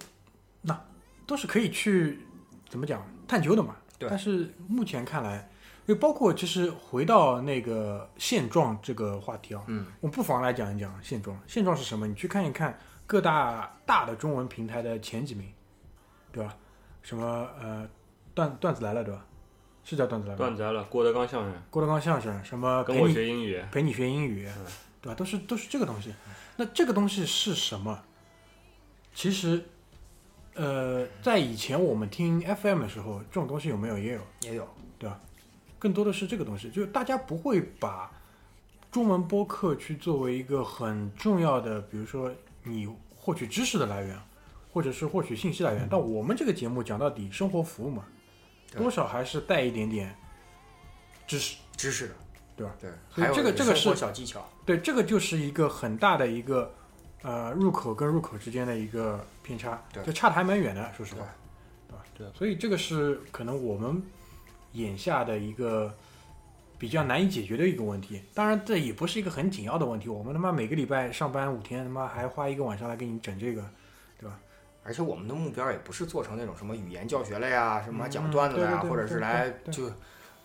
[0.62, 0.80] 那
[1.26, 2.20] 都是可以去
[2.68, 3.74] 怎么讲探究的嘛。
[3.98, 5.50] 对但是目前看来，
[5.86, 11.38] 就包括其实回到那个现状这个话题啊，嗯，我们不妨来讲一讲现状。
[11.46, 12.06] 现状是什么？
[12.06, 12.78] 你去看一看
[13.10, 15.52] 各大大的中文平台的前几名，
[16.30, 16.56] 对吧？
[17.02, 17.84] 什么呃
[18.32, 19.26] 段段子来了，对吧？
[19.82, 24.64] 是叫段子来了，段子来了，郭德纲相声，郭德纲相声，什么跟我学英语，陪你学英语，嗯
[25.02, 25.14] 对吧？
[25.16, 26.14] 都是都是这个东西。
[26.54, 28.00] 那这个东西是什么？
[29.12, 29.60] 其实，
[30.54, 33.98] 呃，在以前我们听 FM 的时候，这种东西有没有？
[33.98, 34.68] 也有，也有，
[35.00, 35.18] 对吧
[35.80, 38.08] 更多的是这个东西，就是大家不会把
[38.92, 42.30] 中文播客去作为一个很重要的，比如说
[42.62, 44.18] 你获取知识的来源，
[44.72, 45.88] 或者是获取信息来源。
[45.90, 48.04] 但我们这个节目讲到底，生活服务嘛，
[48.76, 50.14] 多少还是带一点点
[51.26, 51.56] 知识。
[51.76, 52.14] 知识的，
[52.56, 52.74] 对吧？
[52.78, 56.74] 对，所以还有这个这个生活是小技巧，对，这个就是一个很大的一个
[57.22, 61.26] 呃入口跟入口之间的一个偏差，对就差的还蛮远的，说实话，
[61.88, 62.04] 对吧？
[62.18, 64.02] 对所以这个是可能我们
[64.72, 65.90] 眼下的一个
[66.80, 68.22] 比较难以解决的一个问题。
[68.32, 70.08] 当然，这也不是一个很紧要的问题。
[70.08, 73.62] 我们他妈每个礼拜上班五天，他妈还花一个晚上来给你整这个，
[74.18, 74.40] 对吧
[74.82, 79.92] 而且我们的目标也不是做成那种什么语言教学类啊，什么嗯讲段子的呀、或者是来就，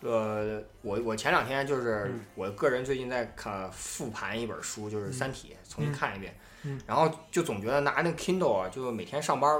[0.02, 9.58] 呃，我我前两天就是嗯我个人最近在看复盘一本书，就是《三体》，重新看一遍，嗯然后就总觉得拿那个 Kindle 啊，就每天上班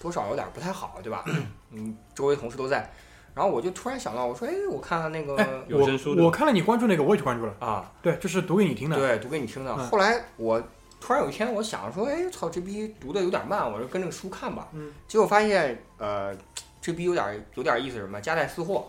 [0.00, 1.24] 多少有点不太好，对吧？
[1.70, 2.88] 嗯，周围同事都在，
[3.34, 7.54] 然后我就突然想到，我说，哎，我看那个、哎有声书的我我看了你关注那个，我也去关注了。
[7.60, 8.96] 啊，对，就是读给你听的。
[8.96, 9.74] 对，读给你听的。
[9.78, 10.62] 嗯后来我
[11.00, 14.68] 突然有一天，我想说，哎，操，这逼读的有点慢，我就跟这个书看吧。
[14.72, 14.92] 嗯。
[15.08, 16.32] 结果发现，呃，
[16.80, 18.20] 这逼有点有点意思，什么？
[18.20, 18.88] 夹带私货，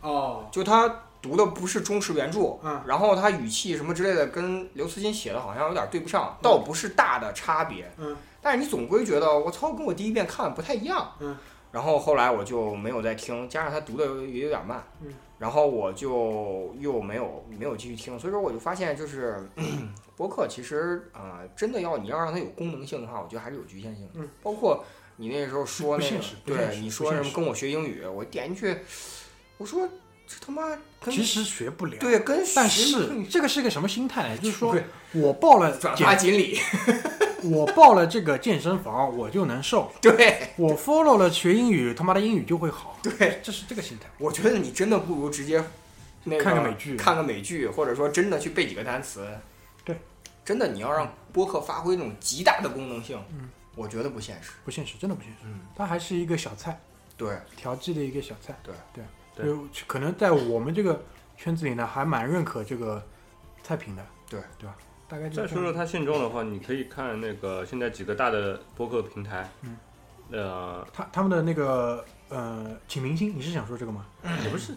[0.00, 0.90] 哦，就他
[1.20, 7.88] 读的不是忠实原著，嗯然后他语气什么之类的跟刘慈欣写的好像有点对不上，倒不是大的差别。
[7.98, 8.16] 嗯。
[8.40, 11.12] 但是你总归觉得，我操，跟我第一遍看不太一样。
[11.20, 11.36] 嗯。
[11.72, 14.84] 然后后来我就没有再听，加上他读的也有点慢。
[15.00, 15.12] 嗯。
[15.38, 19.44] 然后我就又没有没有继续听，所以说我就发现，就是
[20.14, 24.10] 播客其实啊、呃真的要你要让它有功能性的话，我觉得还是有局限性的。
[24.14, 24.84] 嗯，包括
[25.16, 28.78] 你那时候说那个对你说什么跟我学英语，我点进去，
[29.58, 29.88] 我说
[30.26, 31.96] 这他妈跟其实学不了。
[31.98, 34.38] 对跟但是这个是一个什么心态呢？
[34.38, 34.76] 就是说
[35.12, 36.58] 我报了转发锦鲤，
[37.44, 42.98] 我报了这个健身房，我就能瘦；对我 follow 了学英语，他妈的英语就会好。
[43.02, 44.08] 对，这是这个心态。
[44.18, 45.62] 我觉得你真的不如直接
[46.24, 49.26] 那个看个美剧看个美剧，或者说真的去背几个单词。
[49.84, 49.98] 对，
[50.44, 54.52] 真的你要让播客发挥那种极大的功能性，嗯，我觉得不现实。
[54.64, 55.38] 不现实，真的不现实。
[55.44, 56.80] 嗯，它还是一个小菜，
[57.16, 58.56] 对调剂的一个小菜。
[58.62, 59.04] 对对对
[59.36, 61.02] 就可能在我们这个
[61.36, 63.02] 圈子里呢，还蛮认可这个
[63.62, 64.04] 菜品的。
[64.28, 64.74] 对对吧？
[65.06, 69.76] 大概就再说说它现状的话，你可以看那个现在几个大的播客平台，嗯，
[70.30, 74.06] 呃，他他们的那个呃，请明星，你是想说这个吗？
[74.42, 74.74] 也不是，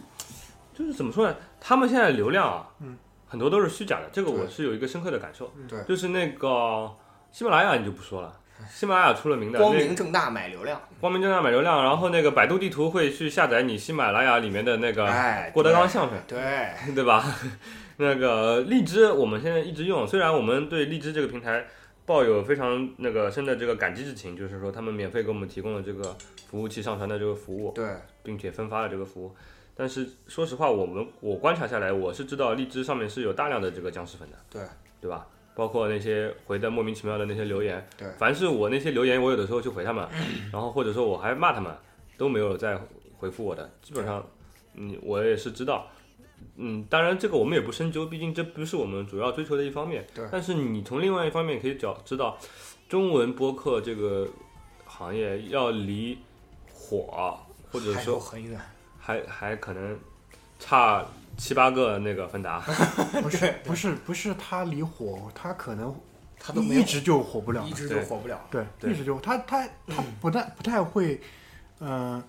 [0.74, 1.34] 就是怎么说呢？
[1.58, 5.50] 他们现在流量啊，嗯，很多都是虚假的，这个我是有一个深刻的感受。
[5.56, 6.94] 嗯对就是那个
[7.32, 8.38] 喜马拉雅你就不说了，
[8.70, 17.24] 喜马拉雅出了名的光明正大买流量，光明正大买流量，然后那个百度地图会去下载你喜马拉雅里面的那个哎，郭德纲相声，对，对吧？
[17.98, 21.64] 那个荔枝我们现在一直用，虽然我们对荔枝这个平台
[22.04, 26.16] 抱有非常那个深的这个感激之情，就是说他们免费给我们提供了这个
[26.50, 27.86] 服务器上传的这个服务，对，
[28.22, 29.34] 并且分发了这个服务。
[29.74, 34.62] 但是说实话，我们我观察下来，我是知道荔枝上面是有大量的这个僵尸粉的，对
[35.00, 35.26] 对吧？
[35.56, 38.06] 包括那些回的莫名其妙的那些留言，对。
[38.18, 40.06] 凡是我那些留言，我有的时候去回他们，
[40.52, 41.74] 然后或者说我还骂他们，
[42.18, 42.78] 都没有再
[43.16, 44.22] 回复我的，基本上，
[44.74, 45.88] 嗯，我也是知道，
[46.56, 50.06] 嗯，当然这个我们也不深究，毕竟这不是我们主要追求的一方面。
[50.14, 50.28] 对。
[50.30, 52.36] 但是你从另外一方面可以找知道，
[52.86, 54.28] 中文播客这个
[54.84, 56.18] 行业要离
[56.70, 57.38] 火，
[57.72, 58.60] 或者说很远，
[58.98, 59.98] 还还可能
[60.58, 61.06] 差
[61.36, 62.60] 七八个那个芬达。
[63.22, 65.94] 不是不是不是他离火，他可能
[66.38, 67.72] 他都没一直就火不了一。
[67.72, 68.40] 直就火不了。
[68.50, 71.20] 对，对一直就他他他不太不太会，
[71.80, 72.22] 嗯、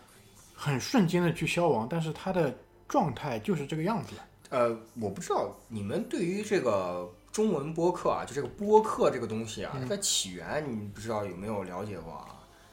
[0.53, 2.53] 很瞬间的去消亡，但是他的
[2.87, 4.13] 状态就是这个样子。
[4.49, 12.27] 呃，我不知道你们对于这个中文播客啊，就这个播客这个东西啊，嗯它的起源你不知道有没有了解过啊？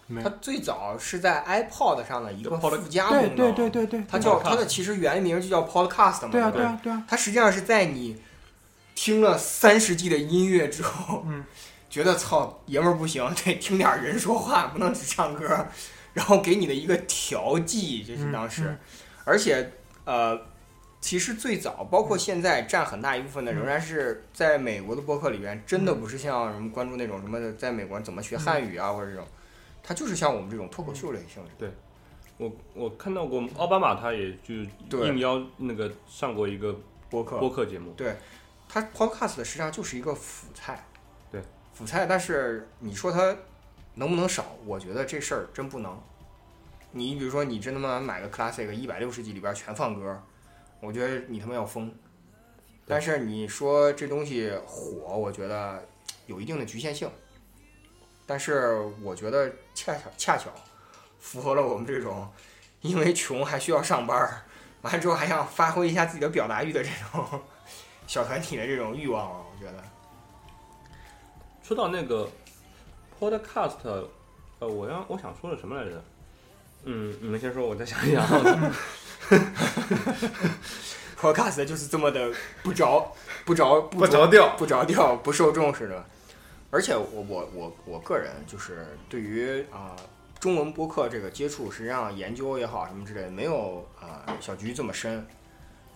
[0.07, 8.21] 没它最早是在 iPod 上的一个附加功能，对对对对对，它叫它的其实原名就叫 Podcast 嘛，对啊不对啊对啊，它实际上是在你
[8.95, 11.45] 听了三十季的音乐之后，嗯，
[11.89, 15.67] 觉得操爷们儿不行，得听点人说话，不能只唱歌，
[16.13, 18.79] 然后给你的一个调剂，就是当时，嗯
[19.27, 19.73] 而且
[20.05, 20.39] 呃，
[21.01, 23.55] 其实最早包括现在占很大一部分的，嗯。
[23.55, 29.27] 仍然是在美国的播客里边，真的不是像什么关注那种什么在美国怎么学汉语啊、或者这种，
[29.85, 31.71] 它就是像我们这种脱口秀类性质。
[32.37, 34.55] 我我看到过奥巴马，他也就
[34.91, 36.75] 对应邀那个上过一个
[37.09, 37.93] 播客播客节目。
[37.93, 38.17] 对
[38.69, 40.85] 它 podcast 实际上就是一个辅菜，
[41.31, 41.41] 对，
[41.73, 42.07] 辅菜。
[42.07, 43.37] 但是你说它
[43.95, 44.57] 能不能少？
[44.67, 45.97] 我觉得这事儿真不能。
[46.91, 50.21] 你比如说，你真他妈买个 classic 一百六十集里边全放歌，
[50.81, 51.93] 我觉得你他妈要疯。
[52.85, 55.87] 但是你说这东西火，我觉得
[56.27, 57.09] 有一定的局限性。
[58.27, 60.51] 但是我觉得恰巧恰巧
[61.21, 62.27] 符合了我们这种
[62.81, 64.17] 因为穷还需要上班，
[64.83, 67.41] 完了之后还想发挥一下自己的表达欲的这种
[68.07, 69.83] 小团体的这种欲望啊，我觉得。
[71.63, 72.29] 说到那个
[73.19, 73.77] Podcast，
[74.59, 76.05] 呃，我要我想说的什么来着？
[76.85, 78.23] 嗯，你们先说，我再想一想。
[81.19, 82.31] Podcast 就是这么的
[82.63, 83.11] 不着
[83.47, 84.55] 不着不着调。
[84.59, 86.05] 不着调、不受重视的。
[86.75, 89.95] 而且我我我我个人就是对于啊、
[90.41, 95.25] 中文播客这个接触，实际上研究也好什么之类的，没有啊、小菊这么深。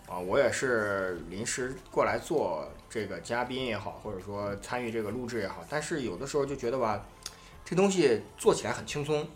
[0.07, 7.05] 啊，我也是临时过来做这个嘉宾也好，或者说参与这个录制也好，但是有的时候就觉得吧，
[7.65, 9.27] 这东西做起来很轻松。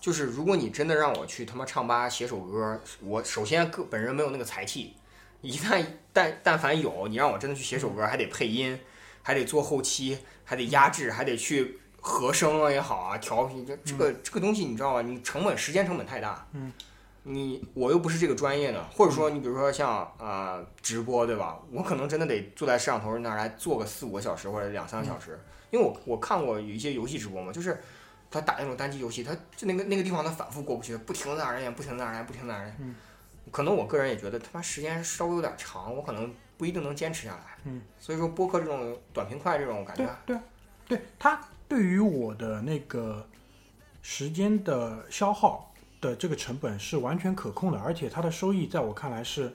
[0.00, 4.94] 就是如果你真的让我去他妈唱吧写首歌，我首先个本人没有那个才气，
[5.40, 8.76] 一旦但但凡有，你让我真的去写首歌，还得配音，
[9.26, 15.02] 还得做后期，还得压制，还得去和声啊也好啊，调频，这这个这个东西你知道吗？
[15.02, 16.46] 你成本时间成本太大。
[16.52, 16.72] 嗯。
[17.24, 21.58] 你我又不是这个专业的，或者说你比如说像啊、呃直播对吧？
[21.72, 25.36] 我可能真的得坐在摄像头那儿来做个四五个小时或者两三个小时，
[25.72, 27.82] 因为我我看过有一些游戏直播嘛，就是
[28.30, 32.76] 他打那种单机游戏，他就那个那个地方他反复过不去，不停的在那儿演，不停的在那儿演，不停的在那儿演。
[32.78, 32.94] 嗯
[33.52, 37.58] 可能我个人也觉得他妈时间稍微有点长，我可能不一定能坚持下来。
[37.64, 40.42] 嗯，所以说播客这种短平快这种感觉对，对啊，
[40.88, 43.26] 对它对于我的那个
[44.02, 49.52] 时间的消耗的这个成本是完全可控的，而且它的收益在我看来是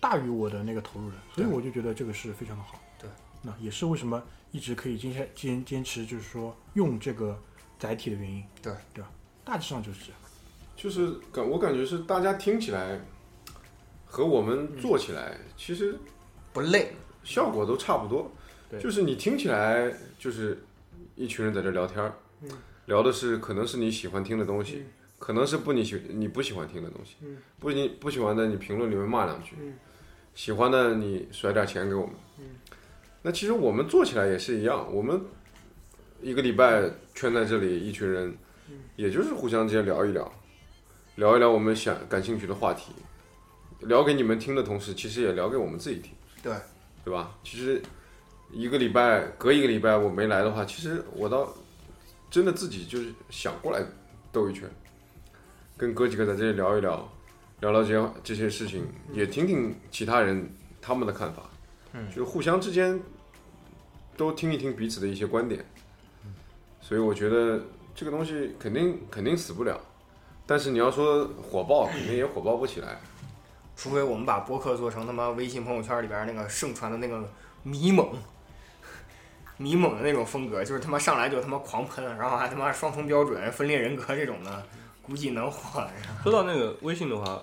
[0.00, 2.80] 大于我的那个投入的，所以我就觉得这个是非常的好。
[2.98, 3.10] 对，
[3.42, 7.38] 那也是为什么一直可以坚持坚坚持，就是说用这个
[7.78, 8.42] 载体的原因。
[8.62, 9.10] 对对吧？
[9.44, 10.20] 大致上就是这样。
[10.74, 13.00] 就是感我感觉是大家听起来
[14.04, 15.98] 和我们做起来其实
[16.56, 16.88] 不累。
[17.22, 18.32] 效果都差不多。
[18.70, 18.80] 对。
[18.80, 20.58] 就是你听起来就是
[21.14, 22.14] 一群人在这聊天儿，
[22.86, 24.84] 聊的是可能是你喜欢听的东西，
[25.18, 27.16] 可能是不你喜你不喜欢听的东西，
[27.58, 29.54] 不你不喜欢的你评论里面骂两句，
[30.34, 32.14] 喜欢的你甩点钱给我们。
[33.22, 35.20] 那其实我们做起来也是一样，我们
[36.22, 38.34] 一个礼拜圈在这里一群人，
[38.96, 40.32] 也就是互相之间聊一聊，
[41.16, 42.92] 聊一聊我们想感兴趣的话题，
[43.80, 46.12] 聊给你们听的同时，其实也聊给我们自己听。
[46.46, 46.54] 对，
[47.04, 47.34] 对吧？
[47.42, 47.82] 其实
[48.52, 51.52] 一个礼拜隔一个礼拜我没来的话，其实我倒
[52.30, 53.84] 真的自己就是想过来
[54.30, 54.70] 兜一圈，
[55.76, 57.08] 跟哥几个在这里聊一聊，
[57.58, 60.48] 聊聊这些这些事情，也听听其他人
[60.80, 61.50] 他们的看法，
[61.92, 63.00] 嗯就是互相之间
[64.16, 65.64] 都听一听彼此的一些观点，
[66.80, 67.60] 所以我觉得
[67.92, 69.80] 这个东西肯定肯定死不了，
[70.46, 73.00] 但是你要说火爆，肯定也火爆不起来。
[73.76, 77.22] 除非我们把播客做成他妈微信朋友圈里边那个盛传的那个
[77.62, 78.08] 迷蒙、
[79.58, 84.66] 迷蒙的那种风格，就是他妈上来就他妈狂喷，然后还他妈双重标准、分裂人格这种的，
[85.02, 85.86] 估计能火。
[86.22, 87.42] 说到那个微信的话，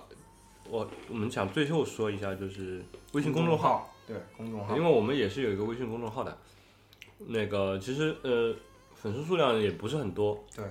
[0.68, 4.76] 我我们想最后说一下，就是微信公众号，号，对公众号。
[4.76, 6.36] 因，为我们也是有一个微信公众号的，
[7.18, 8.54] 那个其实呃
[8.94, 10.64] 粉丝数量也不是很多，对，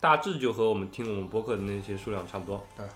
[0.00, 2.86] 大致就和我们听我们播客的那些数量差不多，对，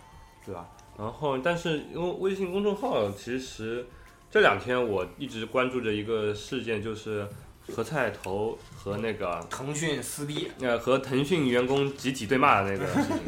[0.44, 0.68] 对吧？
[0.98, 3.86] 然后但是因为微信公众号其实
[4.30, 7.26] 这两天我一直关注着一个事件，就是
[7.68, 13.18] 何菜头和那个腾讯撕逼，呃，和腾讯员工集体对骂的那个 事情，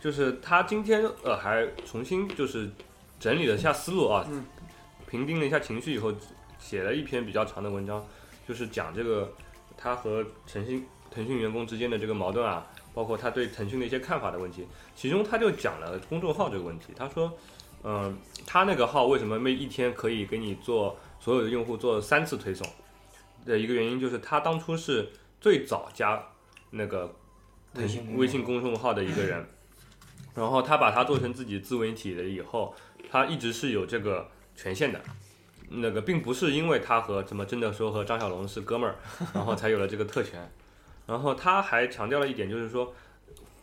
[0.00, 2.70] 就是他今天呃还重新就是
[3.20, 4.26] 整理了一下思路啊，
[5.06, 6.12] 平定了一下情绪以后，
[6.58, 8.04] 写了一篇比较长的文章，
[8.48, 9.32] 就是讲这个
[9.76, 14.66] 他和腾讯腾讯员工之间的这个矛盾啊，包括他对腾讯的一些看法的问题。
[14.94, 17.32] 其中他就讲了公众号这个问题，他说，
[17.82, 18.16] 嗯、
[18.46, 22.66] 他那个号为什么每一天可以给你做所有的用户做三次推送
[23.44, 25.10] 的一个原因，就是他当初是
[25.40, 26.22] 最早加
[26.70, 27.14] 那个
[27.74, 29.44] 腾讯微信公众号的一个人，
[30.34, 32.74] 然后他把它做成自己自媒体了以后，
[33.10, 35.00] 他一直是有这个权限的。
[35.76, 38.96] 那个并不是因为他和什么真的说和张小龙是哥们儿，
[39.32, 40.48] 然后才有了这个特权。
[41.06, 42.94] 然后他还强调了一点，就是说，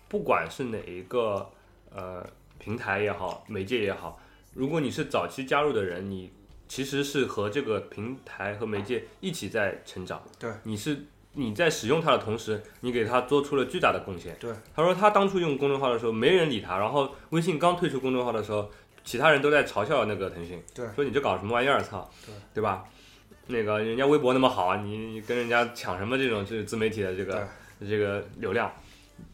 [0.07, 1.49] 不管是哪一个
[1.93, 2.25] 呃
[2.59, 4.19] 平台也好，媒介也好，
[4.53, 6.31] 如果你是早期加入的人，你
[6.67, 10.21] 其实是和这个平台和媒介一起在成长。
[10.39, 14.35] 对，你是你在使用它的同时，你给它做出了巨大的贡献。
[14.39, 18.69] 对，他说他当初用公众号的时候，没人理他，然后微信刚推出公众号的时候，
[19.03, 22.85] 其他人都在嘲笑那个腾讯，对说你这搞什么玩意儿，操，对，对吧？
[23.51, 27.47] 那个人家微博那么好啊，你你跟人家抢什么这种就是自媒体的这个
[27.81, 28.71] 这个流量？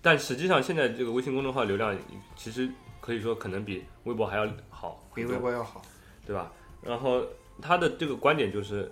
[0.01, 1.97] 但实际上现在这个微信公众号流量
[2.35, 2.69] 其实
[2.99, 5.81] 可以说可能比微博还要好，比微博要好。
[6.25, 6.51] 对吧？
[6.83, 7.25] 然后
[7.61, 8.91] 他的这个观点就是，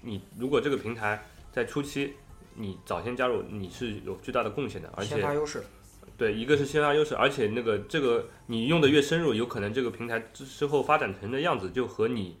[0.00, 2.14] 你如果这个平台在初期
[2.54, 5.62] 你早先加入，你是有巨大的贡献的，而且先发优势，
[6.16, 12.38] 对，一个是先发优势，而且那个这个你用的越深入，有可能这个平台之之后发展成的样子就和你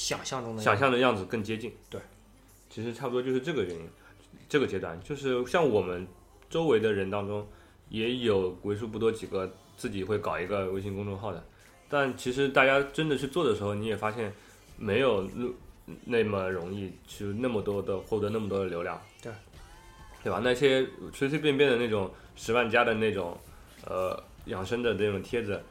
[0.00, 1.70] 想象中的想象的样子更接近。
[1.90, 2.00] 对，
[2.70, 3.88] 其实差不多就是这个原因。
[4.48, 6.06] 这个阶段，就是像我们
[6.48, 7.46] 周围的人当中，
[7.88, 11.44] 也有为数不多几个自己会搞一个微信公众号的，
[11.88, 14.32] 但其实大家真的去做的时候，你也发现
[14.76, 15.46] 没有那
[16.04, 19.32] 那么容易去那么多的获得那么多的流量，对
[20.24, 20.40] 对吧？
[20.42, 23.38] 那些随随便便的那种十万加的那种
[23.86, 25.62] 呃养生的那种帖子，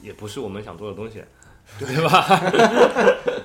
[0.00, 1.22] 也不是我们想做的东西，
[1.78, 2.40] 对吧？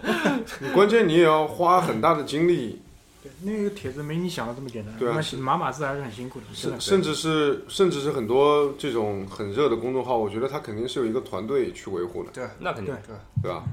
[0.60, 2.82] 你 关键你也要花很大的精力，
[3.22, 6.80] 对，那个帖子没你想的这么简单，对啊那码码字还是很辛苦的，是的。
[6.80, 13.64] 甚甚至是甚至是很多这种很热的公众号，我觉得它肯定是有一个团队去维护的，对那肯定对对吧？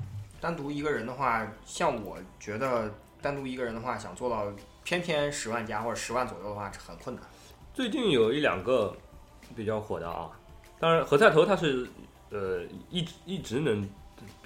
[0.40, 2.92] 单独一个人的话，像我觉得
[3.22, 4.46] 单独一个人的话，想做到
[4.84, 7.24] 偏偏十万加或者十万左右的话，是很困难。
[7.74, 8.94] 最近有一两个
[9.56, 10.30] 比较火的啊，
[10.78, 11.86] 当然何菜头他是
[12.30, 13.88] 呃一直一直能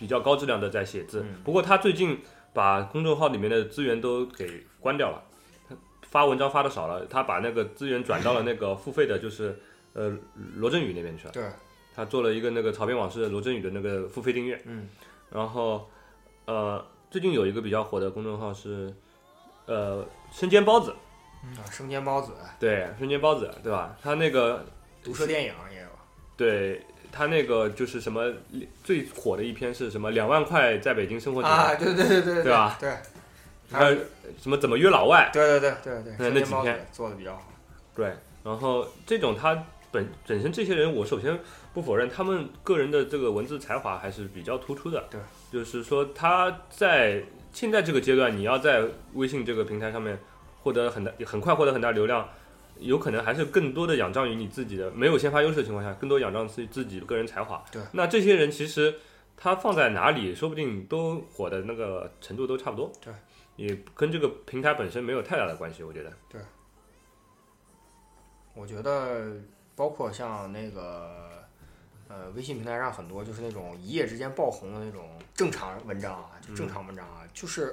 [0.00, 1.42] 比较高质量的在写字，嗯。
[1.44, 2.18] 不过他最近
[2.54, 5.22] 把公众号里面的资源都给关掉了，
[5.68, 5.76] 他
[6.08, 9.60] 发文章发的少了，他把那个资源转到了那个付费的，就是
[9.92, 10.10] 呃
[10.56, 11.32] 罗振宇那边去了。
[11.32, 11.44] 对，
[11.94, 14.88] 他做了一个那个草编往事罗振宇的那个付费订阅，嗯，
[15.30, 15.88] 然后
[16.46, 18.92] 呃最近有一个比较火的公众号是
[19.66, 20.94] 呃生煎包子，
[21.58, 23.94] 啊，生煎包子、对生煎包子对吧？
[24.02, 24.64] 他那个
[25.04, 25.88] 毒舌电影也有，
[26.36, 28.32] 对他那个就是什么
[28.84, 32.76] 最火的一篇是什么两万块在北京生活指啊，南，对对对对对吧？
[32.80, 32.92] 对，
[33.70, 33.96] 还有
[34.40, 37.52] 什么怎么约老外，对对对对对，那那几篇做的比较好。
[37.94, 38.12] 对，
[38.44, 41.38] 然后这种他本本身这些人，我首先
[41.74, 45.04] 不否认他们个人的这个文字才华还是比较突出的。
[45.10, 45.20] 对，
[45.52, 47.22] 就是说他在
[47.52, 48.82] 现在这个阶段，你要在
[49.14, 50.18] 微信这个平台上面
[50.62, 52.28] 获得很大很快获得很大流量，
[52.80, 57.64] 有可能还是更多的仰仗于你自己的没有先发优势的情况下，更多仰仗自自己个人才华。
[57.70, 58.94] 对，那这些人其实
[59.36, 62.90] 他放在哪里，说不定都火的那个程度都差不多。
[63.04, 63.12] 对，
[63.56, 66.12] 也跟这个平台本身没有太大的关系，我觉得。
[66.28, 66.40] 对
[68.54, 69.36] 我觉得
[69.76, 71.44] 包括像那个
[72.08, 77.72] 呃微信平台上很多就是那种一夜之间爆红的那种正常文章啊，就正常文章啊，就是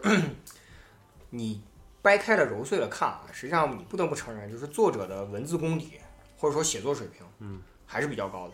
[1.31, 1.61] 你
[2.07, 5.99] 掰开了揉碎了看啊，实际上你不得不承认，就是作者的文字功底
[6.37, 8.53] 或者说写作水平，嗯，还是比较高的。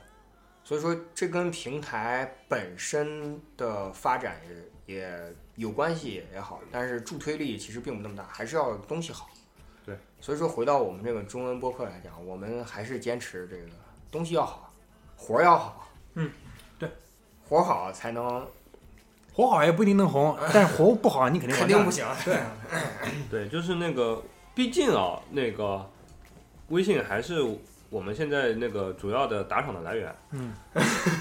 [0.64, 4.42] 所以说这跟平台本身的发展
[4.88, 9.30] 也也有关系也好，但是助推力其实并不那么大，还是要东西好。
[9.86, 13.68] 对，所以说回到我们这个中文播客来讲，我们还是坚持这个
[14.10, 14.74] 东西要好，
[15.16, 15.90] 活儿要好。
[16.16, 16.32] 嗯，
[16.80, 16.90] 对，
[17.48, 18.48] 活儿好才能
[19.34, 22.06] 活好也不一定能红， 但是活不好你肯定肯定不行。
[22.24, 22.38] 对，
[23.30, 24.22] 对，就是那个，
[24.54, 25.90] 毕竟啊，那个
[26.70, 27.44] 微信还是
[27.90, 30.16] 我们现在那个主要的打赏的来源。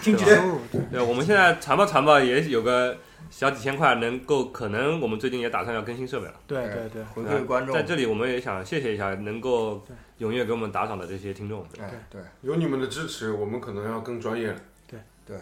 [0.01, 0.61] 经济收入。
[0.91, 2.97] 对，我们现在传吧传吧也有个
[3.31, 6.35] 小几千块，能够可能我们最近也打算要更新设备了。
[6.47, 7.75] 对对对，回馈观众。
[7.75, 9.83] 在这里我们也想谢谢一下能够
[10.21, 11.65] 踊跃给我们打赏的这些听众。
[11.75, 14.57] 对，对，有你们的支持，我们可能要更专业了。
[14.87, 15.37] 对对，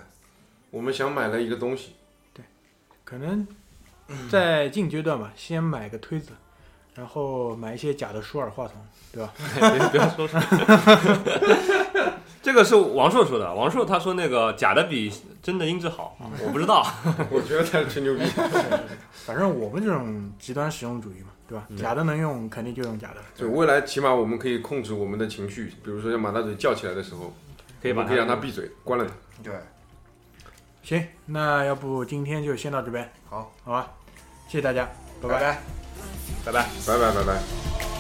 [0.70, 1.94] 我们想买了一个东西，
[3.10, 3.44] 可能
[4.30, 6.30] 在近阶段吧，先买个推子，
[6.94, 8.76] 然后买一些假的舒尔话筒，
[9.12, 9.32] 对吧？
[9.60, 10.44] 别不要说出来。
[12.40, 15.12] 这个是王硕说的，王硕他说那个假的比
[15.42, 16.86] 真的音质好，我不知道。
[17.30, 18.24] 我觉得他是吹牛逼。
[19.26, 21.66] 反正我们这种极端实用主义嘛，对吧？
[21.68, 23.16] 嗯假的能用，肯定就用假的。
[23.36, 27.34] 对，未来起码我们可以控制我们的情绪，比如说像马大嘴叫起来的时候，
[27.82, 29.12] 可以把可以让他闭嘴，关了他。
[29.42, 29.52] 对，
[30.90, 33.92] 行，那要不今天就先到这边，好，好吧？
[34.48, 34.88] 谢谢大家，
[35.22, 35.58] 拜拜拜。
[36.44, 36.66] 拜拜。
[36.84, 37.99] 拜拜拜拜。